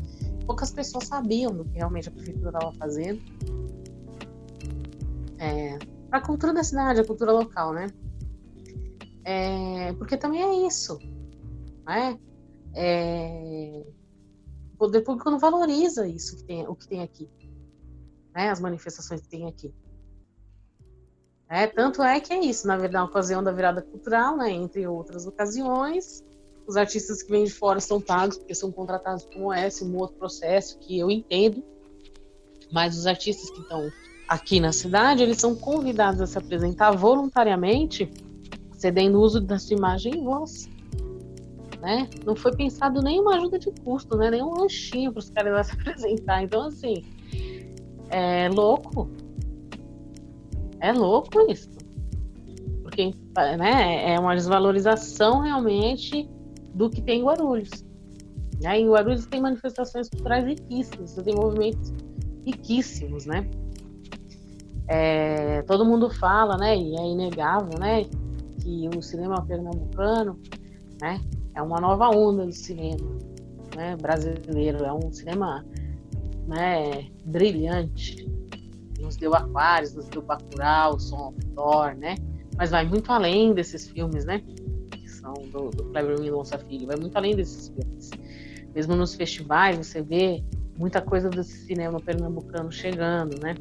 [0.46, 3.20] poucas pessoas sabiam do que realmente a prefeitura estava fazendo.
[5.40, 5.76] É,
[6.08, 7.88] para a cultura da cidade, a cultura local, né?
[9.24, 10.96] É, porque também é isso,
[11.84, 12.16] né?
[12.72, 13.84] é,
[14.74, 17.28] o poder público não valoriza isso que tem, o que tem aqui,
[18.32, 18.48] né?
[18.48, 19.74] As manifestações que tem aqui.
[21.50, 24.87] É, tanto é que é isso, na verdade, na ocasião da virada cultural, né, entre
[24.87, 26.22] outras ocasiões,
[26.66, 30.16] os artistas que vêm de fora são pagos porque são contratados como esse, um outro
[30.16, 31.64] processo que eu entendo,
[32.70, 33.90] mas os artistas que estão
[34.28, 38.11] aqui na cidade, eles são convidados a se apresentar voluntariamente,
[38.72, 40.68] cedendo uso da sua imagem e voz
[41.80, 42.08] né?
[42.24, 44.30] Não foi pensado nenhuma ajuda de custo, né?
[44.30, 46.42] Nenhum lanchinho para os caras se apresentar.
[46.42, 47.04] Então, assim,
[48.11, 49.08] é louco.
[50.80, 51.70] É louco isso.
[52.82, 56.28] Porque né, é uma desvalorização realmente
[56.74, 57.70] do que tem em Guarulhos.
[58.60, 58.80] Né?
[58.80, 61.92] Em Guarulhos tem manifestações culturais riquíssimas, tem movimentos
[62.44, 63.48] riquíssimos, né?
[64.90, 68.04] É, todo mundo fala, né, e é inegável, né,
[68.62, 70.40] que o cinema pernambucano,
[70.98, 71.20] né,
[71.54, 73.18] é uma nova onda do cinema
[73.78, 74.84] né, brasileiro.
[74.84, 75.64] É um cinema
[76.46, 78.27] né, brilhante.
[79.09, 82.14] Nos deu Aquários, nos deu Bacurau, Som Thor, né?
[82.59, 84.42] Mas vai muito além desses filmes, né?
[84.90, 86.87] Que são do, do Kleber Mendonça Filho.
[86.87, 88.11] Vai muito além desses filmes.
[88.75, 90.44] Mesmo nos festivais, você vê
[90.77, 93.55] muita coisa desse cinema pernambucano chegando, né?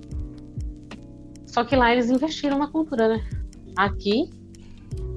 [1.45, 3.25] Só que lá eles investiram na cultura, né?
[3.77, 4.29] Aqui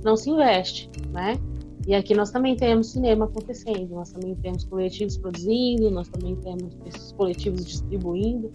[0.04, 1.34] não se investe, né?
[1.88, 6.78] E aqui nós também temos cinema acontecendo, nós também temos coletivos produzindo, nós também temos
[6.86, 8.48] esses coletivos distribuindo,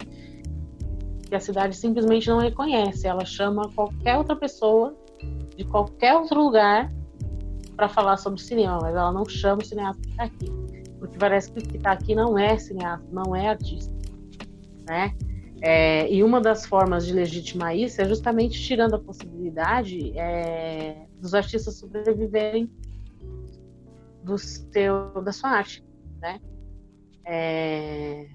[1.26, 3.06] que a cidade simplesmente não reconhece.
[3.06, 4.96] Ela chama qualquer outra pessoa
[5.56, 6.92] de qualquer outro lugar
[7.76, 10.52] para falar sobre cinema, mas ela não chama o cineasta que está aqui,
[10.98, 13.92] porque parece que o que está aqui não é cineasta, não é artista,
[14.88, 15.14] né?
[15.62, 21.34] É, e uma das formas de legitimar isso é justamente tirando a possibilidade é, dos
[21.34, 22.70] artistas sobreviverem
[24.22, 25.84] do seu, da sua arte,
[26.20, 26.40] né?
[27.24, 28.26] É,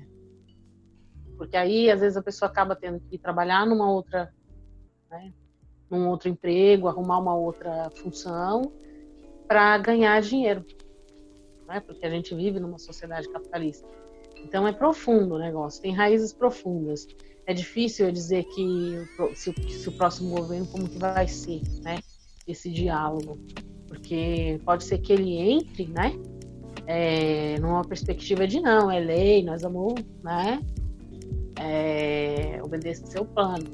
[1.42, 4.32] porque aí às vezes a pessoa acaba tendo que trabalhar numa outra,
[5.10, 5.34] né,
[5.90, 8.72] num outro emprego, arrumar uma outra função
[9.48, 10.64] para ganhar dinheiro,
[11.68, 11.80] né?
[11.80, 13.88] Porque a gente vive numa sociedade capitalista.
[14.38, 17.08] Então é profundo o negócio, tem raízes profundas.
[17.48, 22.02] É difícil eu dizer que se, se o próximo governo como que vai ser, né?
[22.48, 23.40] Esse diálogo,
[23.88, 26.14] porque pode ser que ele entre, né?
[26.86, 30.62] É, numa perspectiva de não, é lei, nós vamos, né?
[31.63, 33.65] É, obedecer o plano.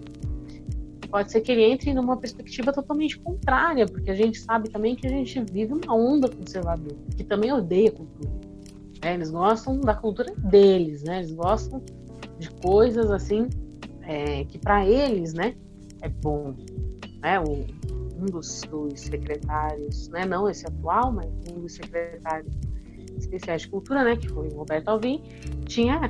[1.10, 5.08] Pode ser que ele entre numa perspectiva totalmente contrária, porque a gente sabe também que
[5.08, 8.30] a gente vive uma onda conservadora, que também odeia cultura.
[9.02, 11.20] É, eles gostam da cultura deles, né?
[11.20, 11.82] Eles gostam
[12.38, 13.48] de coisas assim
[14.08, 15.56] é, que para eles, né,
[16.02, 16.56] é bom.
[17.22, 17.40] Né?
[17.40, 17.66] O,
[18.20, 22.52] um dos, dos, secretários, né, não esse atual, mas um dos secretários
[23.18, 25.22] especiais de cultura, né, que foi o Roberto Alvim,
[25.66, 26.10] tinha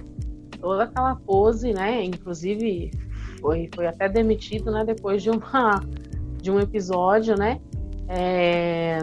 [0.68, 2.92] toda aquela pose, né, inclusive
[3.40, 5.82] foi, foi até demitido, né, depois de uma
[6.44, 7.62] de um episódio, né,
[8.10, 9.00] é,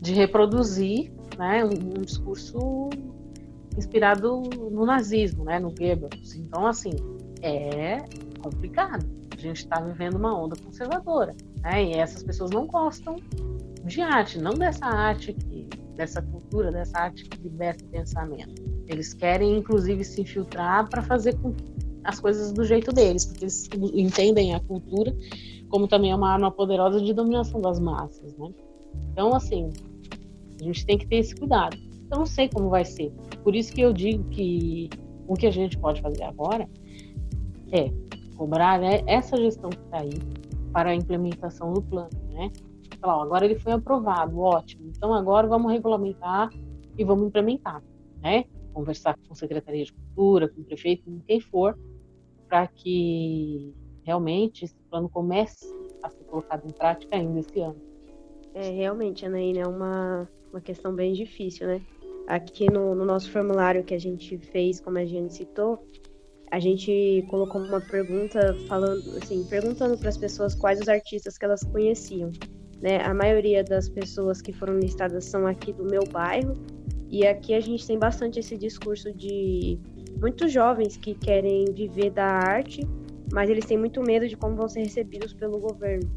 [0.00, 2.90] de reproduzir né, um, um, discurso
[3.76, 6.34] inspirado no nazismo, né, no Goebbels.
[6.34, 6.90] Então, assim,
[7.40, 7.98] é
[8.42, 9.06] complicado.
[9.32, 13.14] A gente está vivendo uma onda conservadora, né, e essas pessoas não gostam
[13.84, 18.65] de arte, não dessa arte que, dessa cultura, dessa arte que liberta o pensamento.
[18.88, 21.36] Eles querem, inclusive, se infiltrar para fazer
[22.04, 25.14] as coisas do jeito deles, porque eles entendem a cultura
[25.68, 28.50] como também é uma arma poderosa de dominação das massas, né?
[29.12, 29.70] Então, assim,
[30.60, 31.76] a gente tem que ter esse cuidado.
[32.10, 33.12] Eu não sei como vai ser.
[33.42, 34.88] Por isso que eu digo que
[35.26, 36.68] o que a gente pode fazer agora
[37.72, 37.90] é
[38.36, 40.18] cobrar né, essa gestão que está aí
[40.72, 42.50] para a implementação do plano, né?
[43.00, 44.86] Falar, ó, agora ele foi aprovado, ótimo.
[44.88, 46.50] Então agora vamos regulamentar
[46.96, 47.82] e vamos implementar,
[48.22, 48.44] né?
[48.76, 51.78] Conversar com Secretaria de Cultura, com o prefeito, com quem for,
[52.46, 53.72] para que
[54.04, 57.80] realmente esse plano comece a ser colocado em prática ainda esse ano.
[58.52, 61.80] É, realmente, Anaína, é uma, uma questão bem difícil, né?
[62.26, 65.82] Aqui no, no nosso formulário que a gente fez, como a gente citou,
[66.50, 71.46] a gente colocou uma pergunta falando, assim, perguntando para as pessoas quais os artistas que
[71.46, 72.30] elas conheciam.
[72.82, 73.02] Né?
[73.02, 76.54] A maioria das pessoas que foram listadas são aqui do meu bairro
[77.10, 79.78] e aqui a gente tem bastante esse discurso de
[80.20, 82.80] muitos jovens que querem viver da arte,
[83.32, 86.10] mas eles têm muito medo de como vão ser recebidos pelo governo.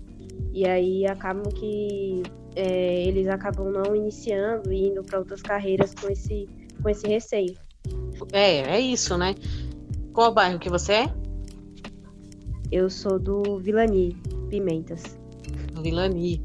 [0.51, 2.23] E aí acabam que
[2.55, 6.47] é, eles acabam não iniciando e indo para outras carreiras com esse,
[6.81, 7.55] com esse receio.
[8.31, 9.35] É, é isso, né?
[10.13, 11.13] Qual bairro que você é?
[12.71, 14.15] Eu sou do Vilani,
[14.49, 15.19] Pimentas.
[15.81, 16.41] Vilani.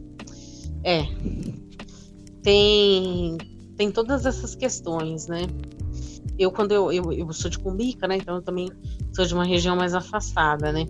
[0.85, 1.03] É.
[2.43, 3.39] Tem
[3.77, 5.43] tem todas essas questões, né?
[6.39, 8.17] Eu, quando eu, eu, eu sou de Cumbica, né?
[8.17, 8.69] Então eu também
[9.15, 10.87] sou de uma região mais afastada, né?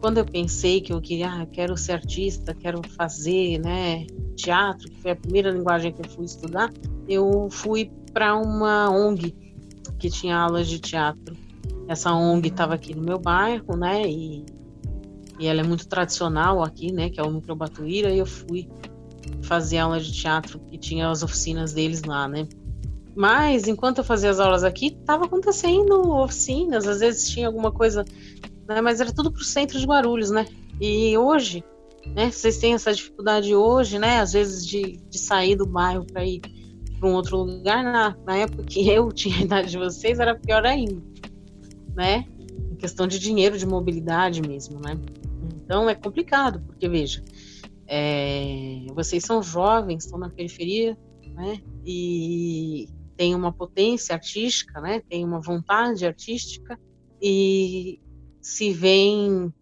[0.00, 4.06] Quando eu pensei que eu queria, ah, quero ser artista, quero fazer, né,
[4.36, 6.72] teatro, que foi a primeira linguagem que eu fui estudar,
[7.08, 9.34] eu fui para uma ONG
[9.98, 11.36] que tinha aulas de teatro.
[11.88, 14.46] Essa ONG estava aqui no meu bairro, né, e,
[15.36, 18.68] e ela é muito tradicional aqui, né, que é o Núcleo Batuíra, e eu fui
[19.42, 22.46] fazer aula de teatro que tinha as oficinas deles lá, né.
[23.14, 28.04] Mas enquanto eu fazia as aulas aqui, estava acontecendo oficinas, às vezes tinha alguma coisa,
[28.68, 30.46] né, mas era tudo para o centro de Guarulhos, né.
[30.80, 31.64] E hoje,
[32.14, 36.24] né, vocês têm essa dificuldade hoje, né, às vezes de, de sair do bairro para
[36.24, 36.40] ir
[36.98, 37.82] para um outro lugar.
[37.82, 41.02] Na, na época que eu tinha a idade de vocês, era pior ainda,
[41.96, 42.24] né,
[42.70, 44.96] em questão de dinheiro, de mobilidade mesmo, né.
[45.64, 47.22] Então é complicado, porque veja,
[47.90, 50.96] é, vocês são jovens, estão na periferia,
[51.34, 51.62] né?
[51.86, 55.00] E tem uma potência artística, né?
[55.08, 56.78] Tem uma vontade artística
[57.20, 57.98] e
[58.42, 59.52] se veem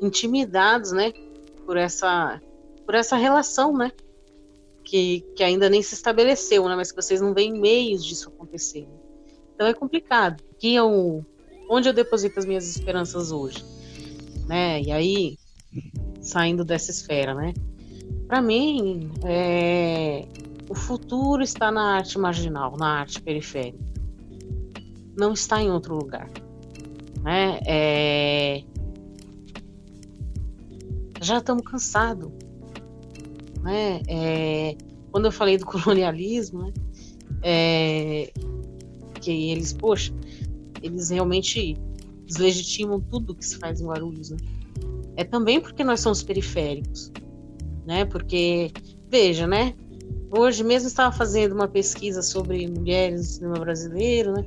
[0.00, 1.12] intimidados, né?
[1.66, 2.40] Por essa,
[2.86, 3.90] por essa relação, né?
[4.84, 6.76] Que, que ainda nem se estabeleceu, né?
[6.76, 8.88] Mas que vocês não veem meios disso acontecer.
[9.54, 10.42] Então é complicado.
[10.56, 11.26] Que eu,
[11.68, 13.64] onde eu deposito as minhas esperanças hoje,
[14.46, 14.80] né?
[14.80, 15.36] E aí
[16.20, 17.52] saindo dessa esfera, né?
[18.26, 20.26] Para mim, é,
[20.68, 23.78] o futuro está na arte marginal, na arte periférica.
[25.16, 26.30] Não está em outro lugar,
[27.22, 27.58] né?
[27.66, 28.62] É,
[31.20, 32.30] já estamos cansados,
[33.62, 34.00] né?
[34.08, 34.76] É,
[35.10, 36.72] quando eu falei do colonialismo, né?
[37.42, 38.32] É,
[39.20, 40.12] que eles, poxa,
[40.82, 41.76] eles realmente
[42.26, 44.36] deslegitimam tudo que se faz em Guarulhos, né?
[45.20, 47.12] É também porque nós somos periféricos.
[47.84, 48.06] né?
[48.06, 48.72] Porque,
[49.08, 49.74] veja, né?
[50.30, 54.46] Hoje mesmo estava fazendo uma pesquisa sobre mulheres no cinema brasileiro, né?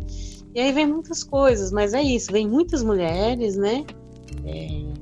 [0.56, 3.86] E aí vem muitas coisas, mas é isso, vem muitas mulheres, né?
[4.46, 4.94] É,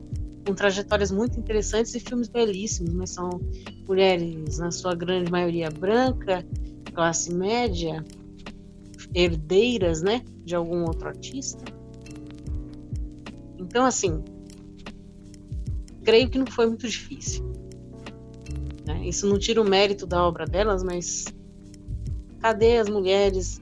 [0.45, 3.29] com trajetórias muito interessantes e filmes belíssimos, mas são
[3.87, 6.45] mulheres, na sua grande maioria branca,
[6.93, 8.03] classe média,
[9.13, 11.63] herdeiras, né, de algum outro artista.
[13.57, 14.21] Então, assim,
[16.11, 17.41] creio que não foi muito difícil.
[18.85, 19.07] Né?
[19.07, 21.23] Isso não tira o mérito da obra delas, mas
[22.41, 23.61] cadê as mulheres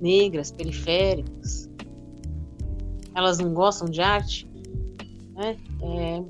[0.00, 1.68] negras, periféricas?
[3.14, 4.48] Elas não gostam de arte?
[5.34, 5.58] Né?
[5.82, 6.24] É,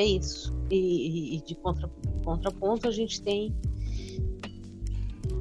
[0.00, 0.56] é isso.
[0.70, 1.90] E, e de contra,
[2.24, 3.54] contraponto, a gente tem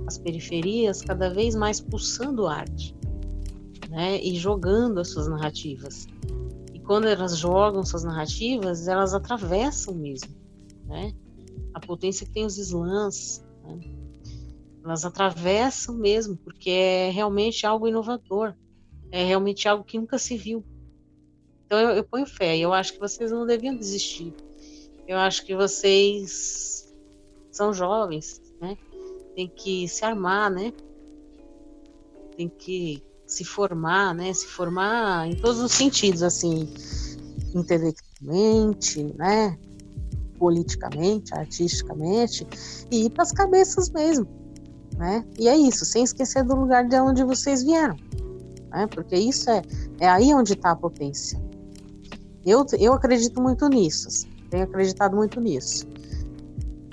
[0.06, 2.94] as periferias cada vez mais pulsando arte
[3.90, 4.22] né?
[4.22, 6.06] e jogando as suas narrativas.
[6.88, 10.34] Quando elas jogam suas narrativas, elas atravessam mesmo.
[10.86, 11.14] Né?
[11.74, 13.44] A potência que tem os slams.
[13.62, 13.78] Né?
[14.86, 18.56] Elas atravessam mesmo, porque é realmente algo inovador.
[19.12, 20.64] É realmente algo que nunca se viu.
[21.66, 24.34] Então eu, eu ponho fé, eu acho que vocês não deviam desistir.
[25.06, 26.94] Eu acho que vocês
[27.52, 28.78] são jovens, né?
[29.36, 30.72] Tem que se armar, né?
[32.38, 34.34] Tem que se formar, né?
[34.34, 36.68] Se formar em todos os sentidos, assim,
[37.54, 39.58] intelectualmente, né?
[40.40, 42.48] Politicamente, artisticamente,
[42.90, 44.28] e ir para as cabeças mesmo,
[44.98, 45.26] né?
[45.38, 47.98] E é isso, sem esquecer do lugar de onde vocês vieram,
[48.72, 48.88] né?
[48.88, 49.62] Porque isso é,
[50.00, 51.40] é aí onde está a potência.
[52.46, 55.86] Eu, eu acredito muito nisso, assim, tenho acreditado muito nisso.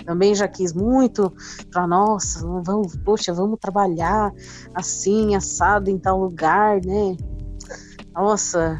[0.04, 1.32] Também já quis muito
[1.70, 4.32] para nossa, vamos, poxa, vamos trabalhar
[4.74, 7.16] assim, assado em tal lugar, né?
[8.14, 8.76] Nossa,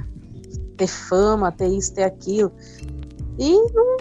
[0.76, 2.52] ter fama, ter isso, ter aquilo.
[3.38, 3.96] E não,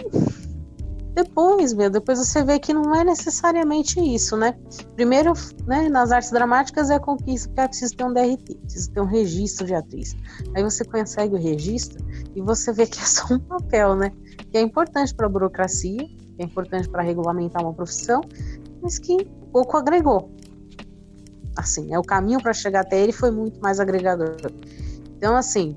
[1.14, 4.56] depois, meu, depois você vê que não é necessariamente isso, né?
[4.96, 5.32] Primeiro,
[5.64, 9.06] né, nas artes dramáticas é conquista, porque é preciso ter um DRT, precisa ter um
[9.06, 10.16] registro de atriz.
[10.56, 12.04] Aí você consegue o registro
[12.34, 14.10] e você vê que é só um papel, né?
[14.50, 16.04] Que é importante para a burocracia,
[16.38, 18.20] é importante para regulamentar uma profissão,
[18.82, 20.30] mas que pouco agregou.
[21.56, 24.36] Assim, é o caminho para chegar até ele foi muito mais agregador.
[25.16, 25.76] Então, assim,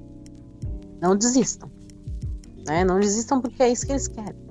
[0.99, 1.69] não desistam.
[2.67, 2.83] Né?
[2.83, 4.47] Não desistam porque é isso que eles querem.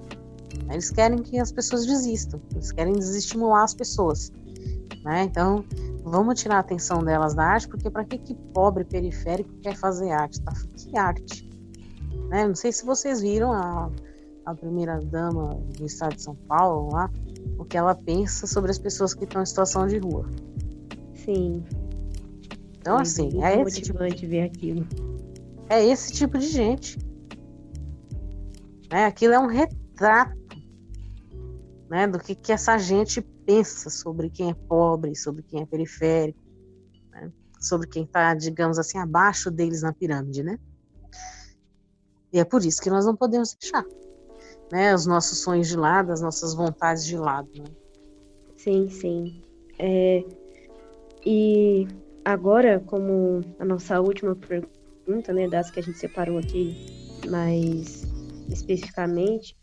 [0.70, 4.32] Eles querem que as pessoas desistam, eles querem desestimular as pessoas.
[5.04, 5.24] Né?
[5.24, 5.64] Então,
[6.02, 10.10] vamos tirar a atenção delas da arte, porque para que, que pobre periférico quer fazer
[10.10, 10.40] arte?
[10.40, 10.52] Tá?
[10.76, 11.48] Que arte?
[12.28, 12.46] Né?
[12.46, 13.90] Não sei se vocês viram a,
[14.46, 17.10] a primeira dama do estado de São Paulo lá,
[17.58, 20.24] o que ela pensa sobre as pessoas que estão em situação de rua.
[21.14, 21.64] Sim.
[22.78, 24.86] Então, assim, é esse tipo de ver aquilo.
[25.68, 26.96] É esse tipo de gente.
[28.88, 30.36] É, aquilo é um retrato
[31.90, 36.38] né, do que, que essa gente pensa sobre quem é pobre, sobre quem é periférico,
[37.10, 40.56] né, sobre quem está, digamos assim, abaixo deles na pirâmide, né?
[42.32, 43.84] E é por isso que nós não podemos deixar,
[44.70, 47.48] né, os nossos sonhos de lado, as nossas vontades de lado.
[47.56, 47.64] Né?
[48.56, 49.42] Sim, sim.
[49.78, 50.24] É,
[51.24, 51.86] e
[52.24, 58.06] agora, como a nossa última pergunta, né, das que a gente separou aqui mais
[58.48, 59.56] especificamente,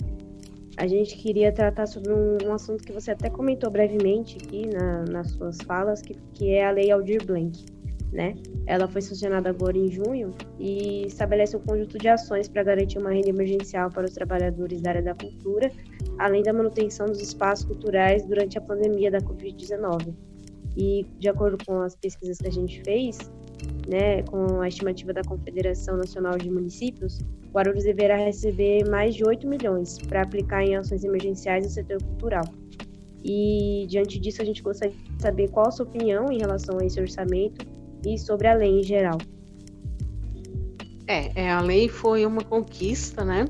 [0.78, 5.06] a gente queria tratar sobre um, um, assunto que você até comentou brevemente aqui na,
[5.06, 7.66] nas suas falas, que, que é a Lei Aldir Blanc.
[8.14, 8.36] Né?
[8.68, 13.09] Ela foi sancionada agora em junho e estabelece um conjunto de ações para garantir uma
[13.09, 15.72] renda emergencial para os trabalhadores da área da cultura,
[16.20, 20.14] além da manutenção dos espaços culturais durante a pandemia da Covid-19.
[20.78, 23.18] E, de acordo com as pesquisas que a gente fez,
[23.88, 27.20] né, com a estimativa da Confederação Nacional de Municípios,
[27.51, 32.43] Guarulhos deverá receber mais de 8 milhões para aplicar em ações emergenciais no setor cultural.
[33.24, 36.99] E diante disso, a gente de saber qual a sua opinião em relação a esse
[36.99, 37.66] orçamento
[38.06, 39.18] e sobre a lei em geral.
[41.08, 43.45] É, é a lei foi uma conquista, né?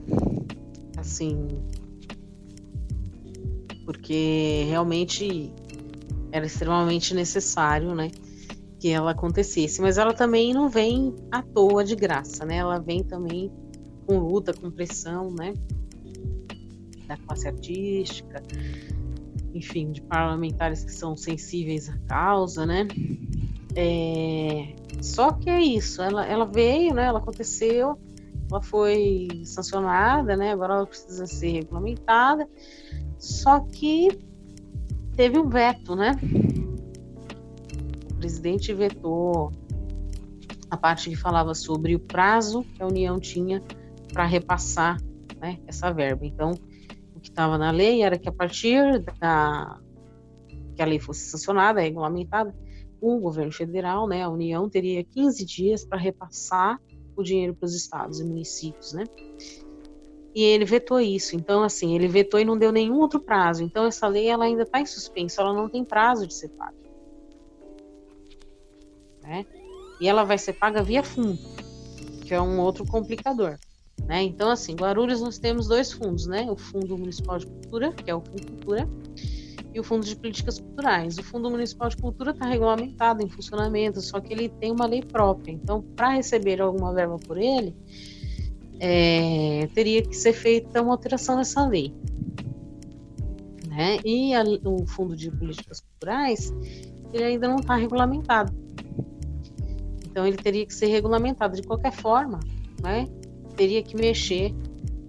[0.97, 1.47] Assim,
[3.86, 5.51] porque realmente
[6.32, 8.10] era extremamente necessário, né?
[8.80, 12.58] Que ela acontecesse, mas ela também não vem à toa de graça, né?
[12.58, 13.51] Ela vem também
[14.06, 15.54] com luta, com pressão, né?
[17.08, 18.41] Da classe artística,
[19.54, 22.88] enfim, de parlamentares que são sensíveis à causa, né?
[23.76, 27.05] É, só que é isso, ela, ela veio, né?
[27.05, 27.97] Ela aconteceu,
[28.49, 30.51] ela foi sancionada, né?
[30.51, 32.47] Agora ela precisa ser regulamentada.
[33.17, 34.09] Só que
[35.15, 36.11] teve um veto, né?
[38.11, 39.51] O presidente vetou
[40.69, 43.61] a parte que falava sobre o prazo que a União tinha
[44.11, 44.97] para repassar
[45.39, 46.26] né, essa verba.
[46.26, 46.51] Então,
[47.15, 49.80] o que estava na lei era que a partir da
[50.76, 52.55] que a lei fosse sancionada, regulamentada,
[53.04, 56.80] o governo federal, né, a União, teria 15 dias para repassar
[57.16, 59.04] o dinheiro para os estados e municípios, né?
[60.34, 61.36] E ele vetou isso.
[61.36, 63.64] Então, assim, ele vetou e não deu nenhum outro prazo.
[63.64, 66.76] Então, essa lei ela ainda está em suspenso, ela não tem prazo de ser paga.
[69.22, 69.45] Né?
[70.01, 71.38] E ela vai ser paga via fundo,
[72.26, 73.60] que é um outro complicador.
[74.06, 74.24] Né?
[74.24, 76.49] Então, assim, Guarulhos nós temos dois fundos, né?
[76.49, 78.89] O Fundo Municipal de Cultura, que é o Fundo Cultura,
[79.74, 81.17] e o Fundo de Políticas Culturais.
[81.17, 85.01] O Fundo Municipal de Cultura está regulamentado em funcionamento, só que ele tem uma lei
[85.01, 85.51] própria.
[85.51, 87.76] Então, para receber alguma verba por ele,
[88.80, 91.93] é, teria que ser feita uma alteração nessa lei.
[93.67, 93.97] Né?
[94.05, 96.53] E a, o Fundo de Políticas Culturais,
[97.11, 98.53] ele ainda não está regulamentado.
[100.05, 102.39] Então, ele teria que ser regulamentado de qualquer forma,
[102.84, 103.07] né?
[103.55, 104.53] teria que mexer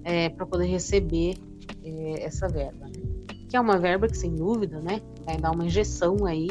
[0.03, 1.35] é, para poder receber
[1.83, 2.87] é, essa verba.
[2.87, 3.14] Né?
[3.55, 6.49] Que é uma verba que, sem dúvida, né, vai dar uma injeção aí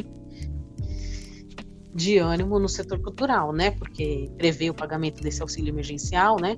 [1.93, 6.57] de ânimo no setor cultural, né, porque prevê o pagamento desse auxílio emergencial, né,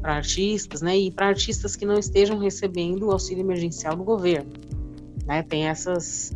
[0.00, 4.50] para artistas, né, e para artistas que não estejam recebendo o auxílio emergencial do governo,
[5.26, 6.34] né, tem essas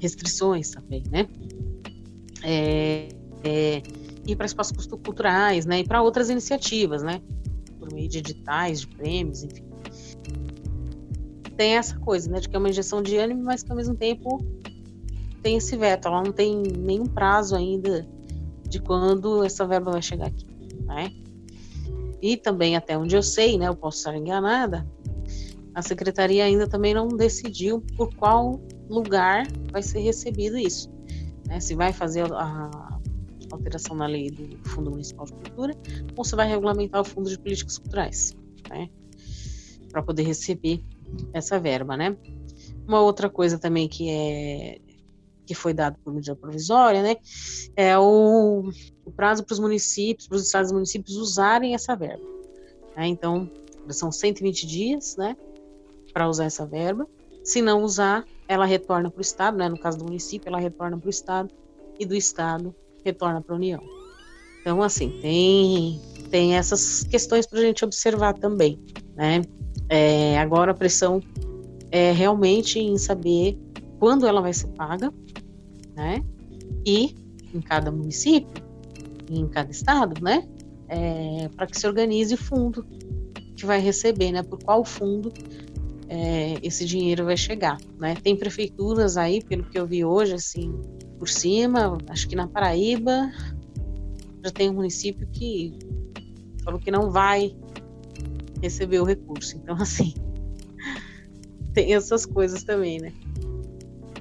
[0.00, 1.28] restrições também, né,
[2.42, 3.08] é,
[3.44, 3.82] é,
[4.26, 7.22] e para espaços culturais, né, e para outras iniciativas, né,
[7.78, 9.69] por meio de editais, de prêmios, enfim
[11.60, 13.94] tem essa coisa, né, de que é uma injeção de ânimo, mas que ao mesmo
[13.94, 14.42] tempo
[15.42, 16.08] tem esse veto.
[16.08, 18.08] Ela não tem nenhum prazo ainda
[18.66, 20.46] de quando essa verba vai chegar aqui,
[20.86, 21.12] né?
[22.22, 24.88] E também, até onde eu sei, né, eu posso estar enganada,
[25.74, 28.58] a secretaria ainda também não decidiu por qual
[28.88, 30.90] lugar vai ser recebido isso.
[31.46, 31.60] Né?
[31.60, 32.70] Se vai fazer a
[33.52, 35.74] alteração na lei do Fundo Municipal de Cultura
[36.16, 38.34] ou se vai regulamentar o Fundo de Políticas Culturais,
[38.70, 38.88] né?
[39.92, 40.82] Para poder receber
[41.32, 42.16] essa verba, né?
[42.86, 44.80] Uma outra coisa também que é
[45.50, 47.16] que foi dado por medida provisória, né,
[47.74, 48.70] é o,
[49.04, 52.22] o prazo para os municípios, para os estados e municípios usarem essa verba.
[52.96, 53.08] Né?
[53.08, 53.50] Então,
[53.88, 55.36] são 120 dias, né,
[56.12, 57.04] para usar essa verba.
[57.42, 60.96] Se não usar, ela retorna para o estado, né, no caso do município, ela retorna
[60.96, 61.50] para o estado
[61.98, 62.72] e do estado
[63.04, 63.82] retorna para a União.
[64.60, 66.00] Então, assim, tem
[66.30, 68.78] tem essas questões para a gente observar também,
[69.16, 69.42] né?
[69.90, 71.20] É, agora a pressão
[71.90, 73.58] é realmente em saber
[73.98, 75.12] quando ela vai ser paga,
[75.96, 76.24] né?
[76.86, 77.16] E
[77.52, 78.62] em cada município,
[79.28, 80.48] em cada estado, né?
[80.88, 82.86] É, para que se organize fundo
[83.56, 84.44] que vai receber, né?
[84.44, 85.32] Por qual fundo
[86.08, 88.14] é, esse dinheiro vai chegar, né?
[88.22, 90.72] Tem prefeituras aí, pelo que eu vi hoje, assim,
[91.18, 93.30] por cima, acho que na Paraíba
[94.44, 95.76] já tem um município que
[96.64, 97.54] falou que não vai
[98.62, 99.56] receber o recurso.
[99.56, 100.14] Então, assim,
[101.72, 103.12] tem essas coisas também, né?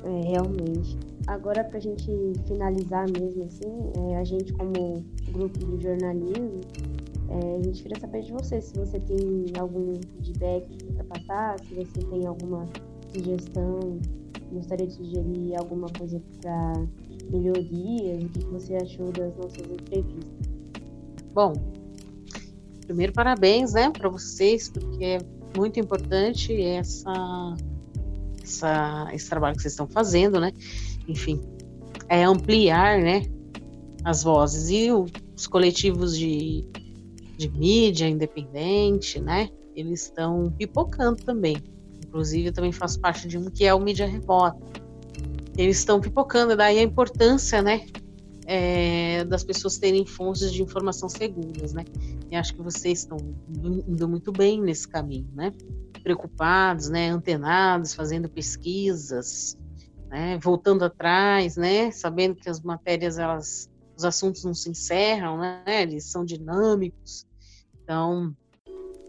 [0.03, 0.97] É, realmente.
[1.27, 2.09] Agora, para a gente
[2.47, 6.61] finalizar mesmo, assim, é, a gente, como grupo de jornalismo,
[7.29, 11.75] é, a gente queria saber de você, se você tem algum feedback para passar, se
[11.75, 12.65] você tem alguma
[13.13, 13.99] sugestão,
[14.51, 16.73] gostaria de sugerir alguma coisa para
[17.31, 20.49] melhorias, o que você achou das nossas entrevistas.
[21.33, 21.53] Bom,
[22.89, 25.19] primeiro parabéns, né, para vocês, porque é
[25.55, 27.55] muito importante essa,
[28.41, 30.51] essa, esse trabalho que vocês estão fazendo, né?
[31.07, 31.39] Enfim,
[32.07, 33.21] é ampliar, né,
[34.03, 36.65] as vozes e os coletivos de,
[37.37, 39.49] de mídia independente, né?
[39.75, 41.57] Eles estão pipocando também.
[42.07, 44.57] Inclusive, eu também faço parte de um que é o mídia remota.
[45.55, 47.85] Eles estão pipocando, daí a importância, né,
[48.51, 51.85] é, das pessoas terem fontes de informação seguras, né?
[52.31, 53.15] E acho que vocês estão
[53.87, 55.53] indo muito bem nesse caminho, né?
[56.01, 57.11] Preocupados, né?
[57.11, 59.55] Antenados, fazendo pesquisas,
[60.07, 60.39] né?
[60.41, 61.91] Voltando atrás, né?
[61.91, 65.63] Sabendo que as matérias, elas, os assuntos não se encerram, né?
[65.67, 67.27] Eles são dinâmicos.
[67.83, 68.35] Então,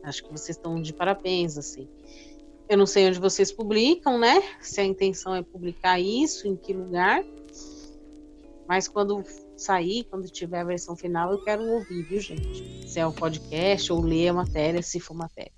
[0.05, 1.88] acho que vocês estão de parabéns, assim.
[2.68, 4.43] Eu não sei onde vocês publicam, né?
[4.61, 7.24] Se a intenção é publicar isso, em que lugar,
[8.71, 9.25] mas quando
[9.57, 12.89] sair, quando tiver a versão final, eu quero ouvir, viu, gente?
[12.89, 15.51] Se é um podcast ou ler a matéria, se for matéria.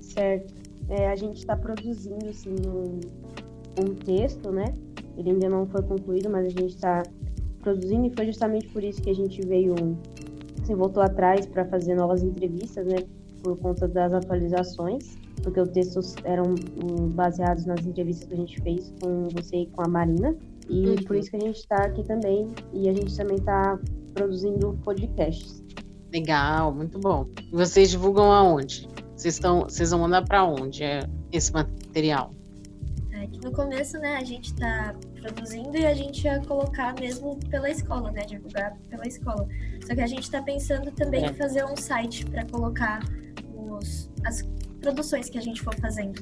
[0.00, 0.52] Certo.
[0.88, 2.98] É, a gente está produzindo, assim, um,
[3.80, 4.74] um texto, né?
[5.16, 7.04] Ele ainda não foi concluído, mas a gente está
[7.60, 9.76] produzindo e foi justamente por isso que a gente veio,
[10.60, 12.96] assim, voltou atrás para fazer novas entrevistas, né?
[13.44, 18.60] Por conta das atualizações, porque os textos eram um, baseados nas entrevistas que a gente
[18.60, 20.36] fez com você e com a Marina.
[20.70, 20.96] E uhum.
[21.04, 22.46] por isso que a gente está aqui também.
[22.72, 23.78] E a gente também está
[24.14, 25.62] produzindo podcasts.
[26.12, 27.26] Legal, muito bom.
[27.52, 28.88] E vocês divulgam aonde?
[29.16, 31.00] Vocês estão, vocês vão mandar para onde é
[31.32, 32.32] esse material?
[33.12, 37.38] É que no começo, né, a gente está produzindo e a gente ia colocar mesmo
[37.50, 39.46] pela escola, né, divulgar pela escola.
[39.86, 41.30] Só que a gente está pensando também é.
[41.30, 43.00] em fazer um site para colocar
[43.54, 44.42] os, as
[44.80, 46.20] produções que a gente for fazendo.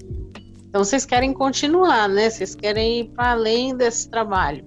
[0.68, 2.28] Então vocês querem continuar, né?
[2.28, 4.64] Vocês querem ir para além desse trabalho.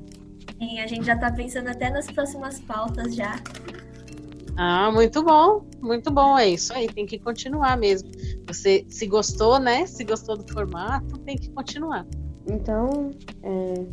[0.58, 3.40] Sim, a gente já está pensando até nas próximas pautas já.
[4.58, 8.12] Ah, muito bom, muito bom, é isso aí, tem que continuar mesmo.
[8.48, 9.86] Você se gostou, né?
[9.86, 12.06] Se gostou do formato, tem que continuar.
[12.48, 13.12] Então,
[13.44, 13.86] é,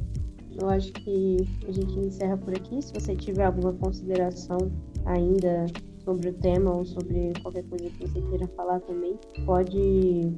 [0.60, 1.36] eu acho que
[1.66, 2.82] a gente encerra por aqui.
[2.82, 4.58] Se você tiver alguma consideração
[5.06, 5.66] ainda
[6.04, 10.32] sobre o tema ou sobre qualquer coisa que você queira falar também, pode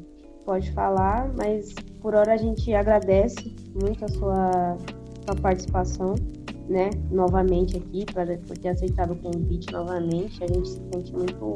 [0.44, 4.76] pode falar, mas por hora a gente agradece muito a sua,
[5.24, 6.14] sua participação
[6.68, 10.42] né, novamente aqui, para, por ter aceitado o convite novamente.
[10.42, 11.54] A gente se sente muito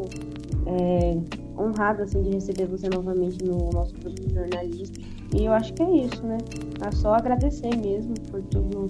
[0.66, 1.16] é,
[1.57, 5.05] honrado assim, de receber você novamente no nosso grupo de jornalistas.
[5.35, 6.39] E eu acho que é isso, né?
[6.85, 8.87] É só agradecer mesmo por tudo,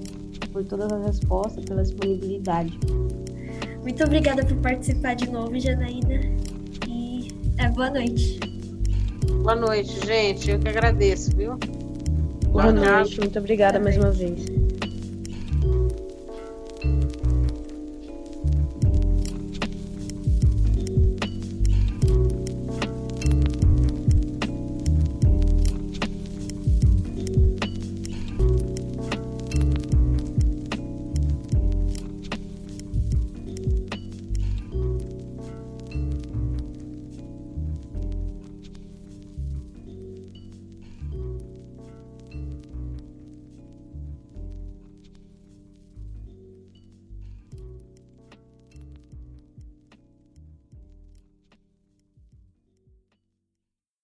[0.51, 2.79] por todas as respostas, pela disponibilidade.
[3.83, 6.21] Muito obrigada por participar de novo, Janaína.
[6.89, 7.29] E
[7.59, 8.54] é, boa noite.
[9.45, 10.51] Boa noite, gente.
[10.51, 11.59] Eu que agradeço, viu?
[12.49, 13.21] Boa, boa noite.
[13.21, 14.43] Muito obrigada mais uma vez.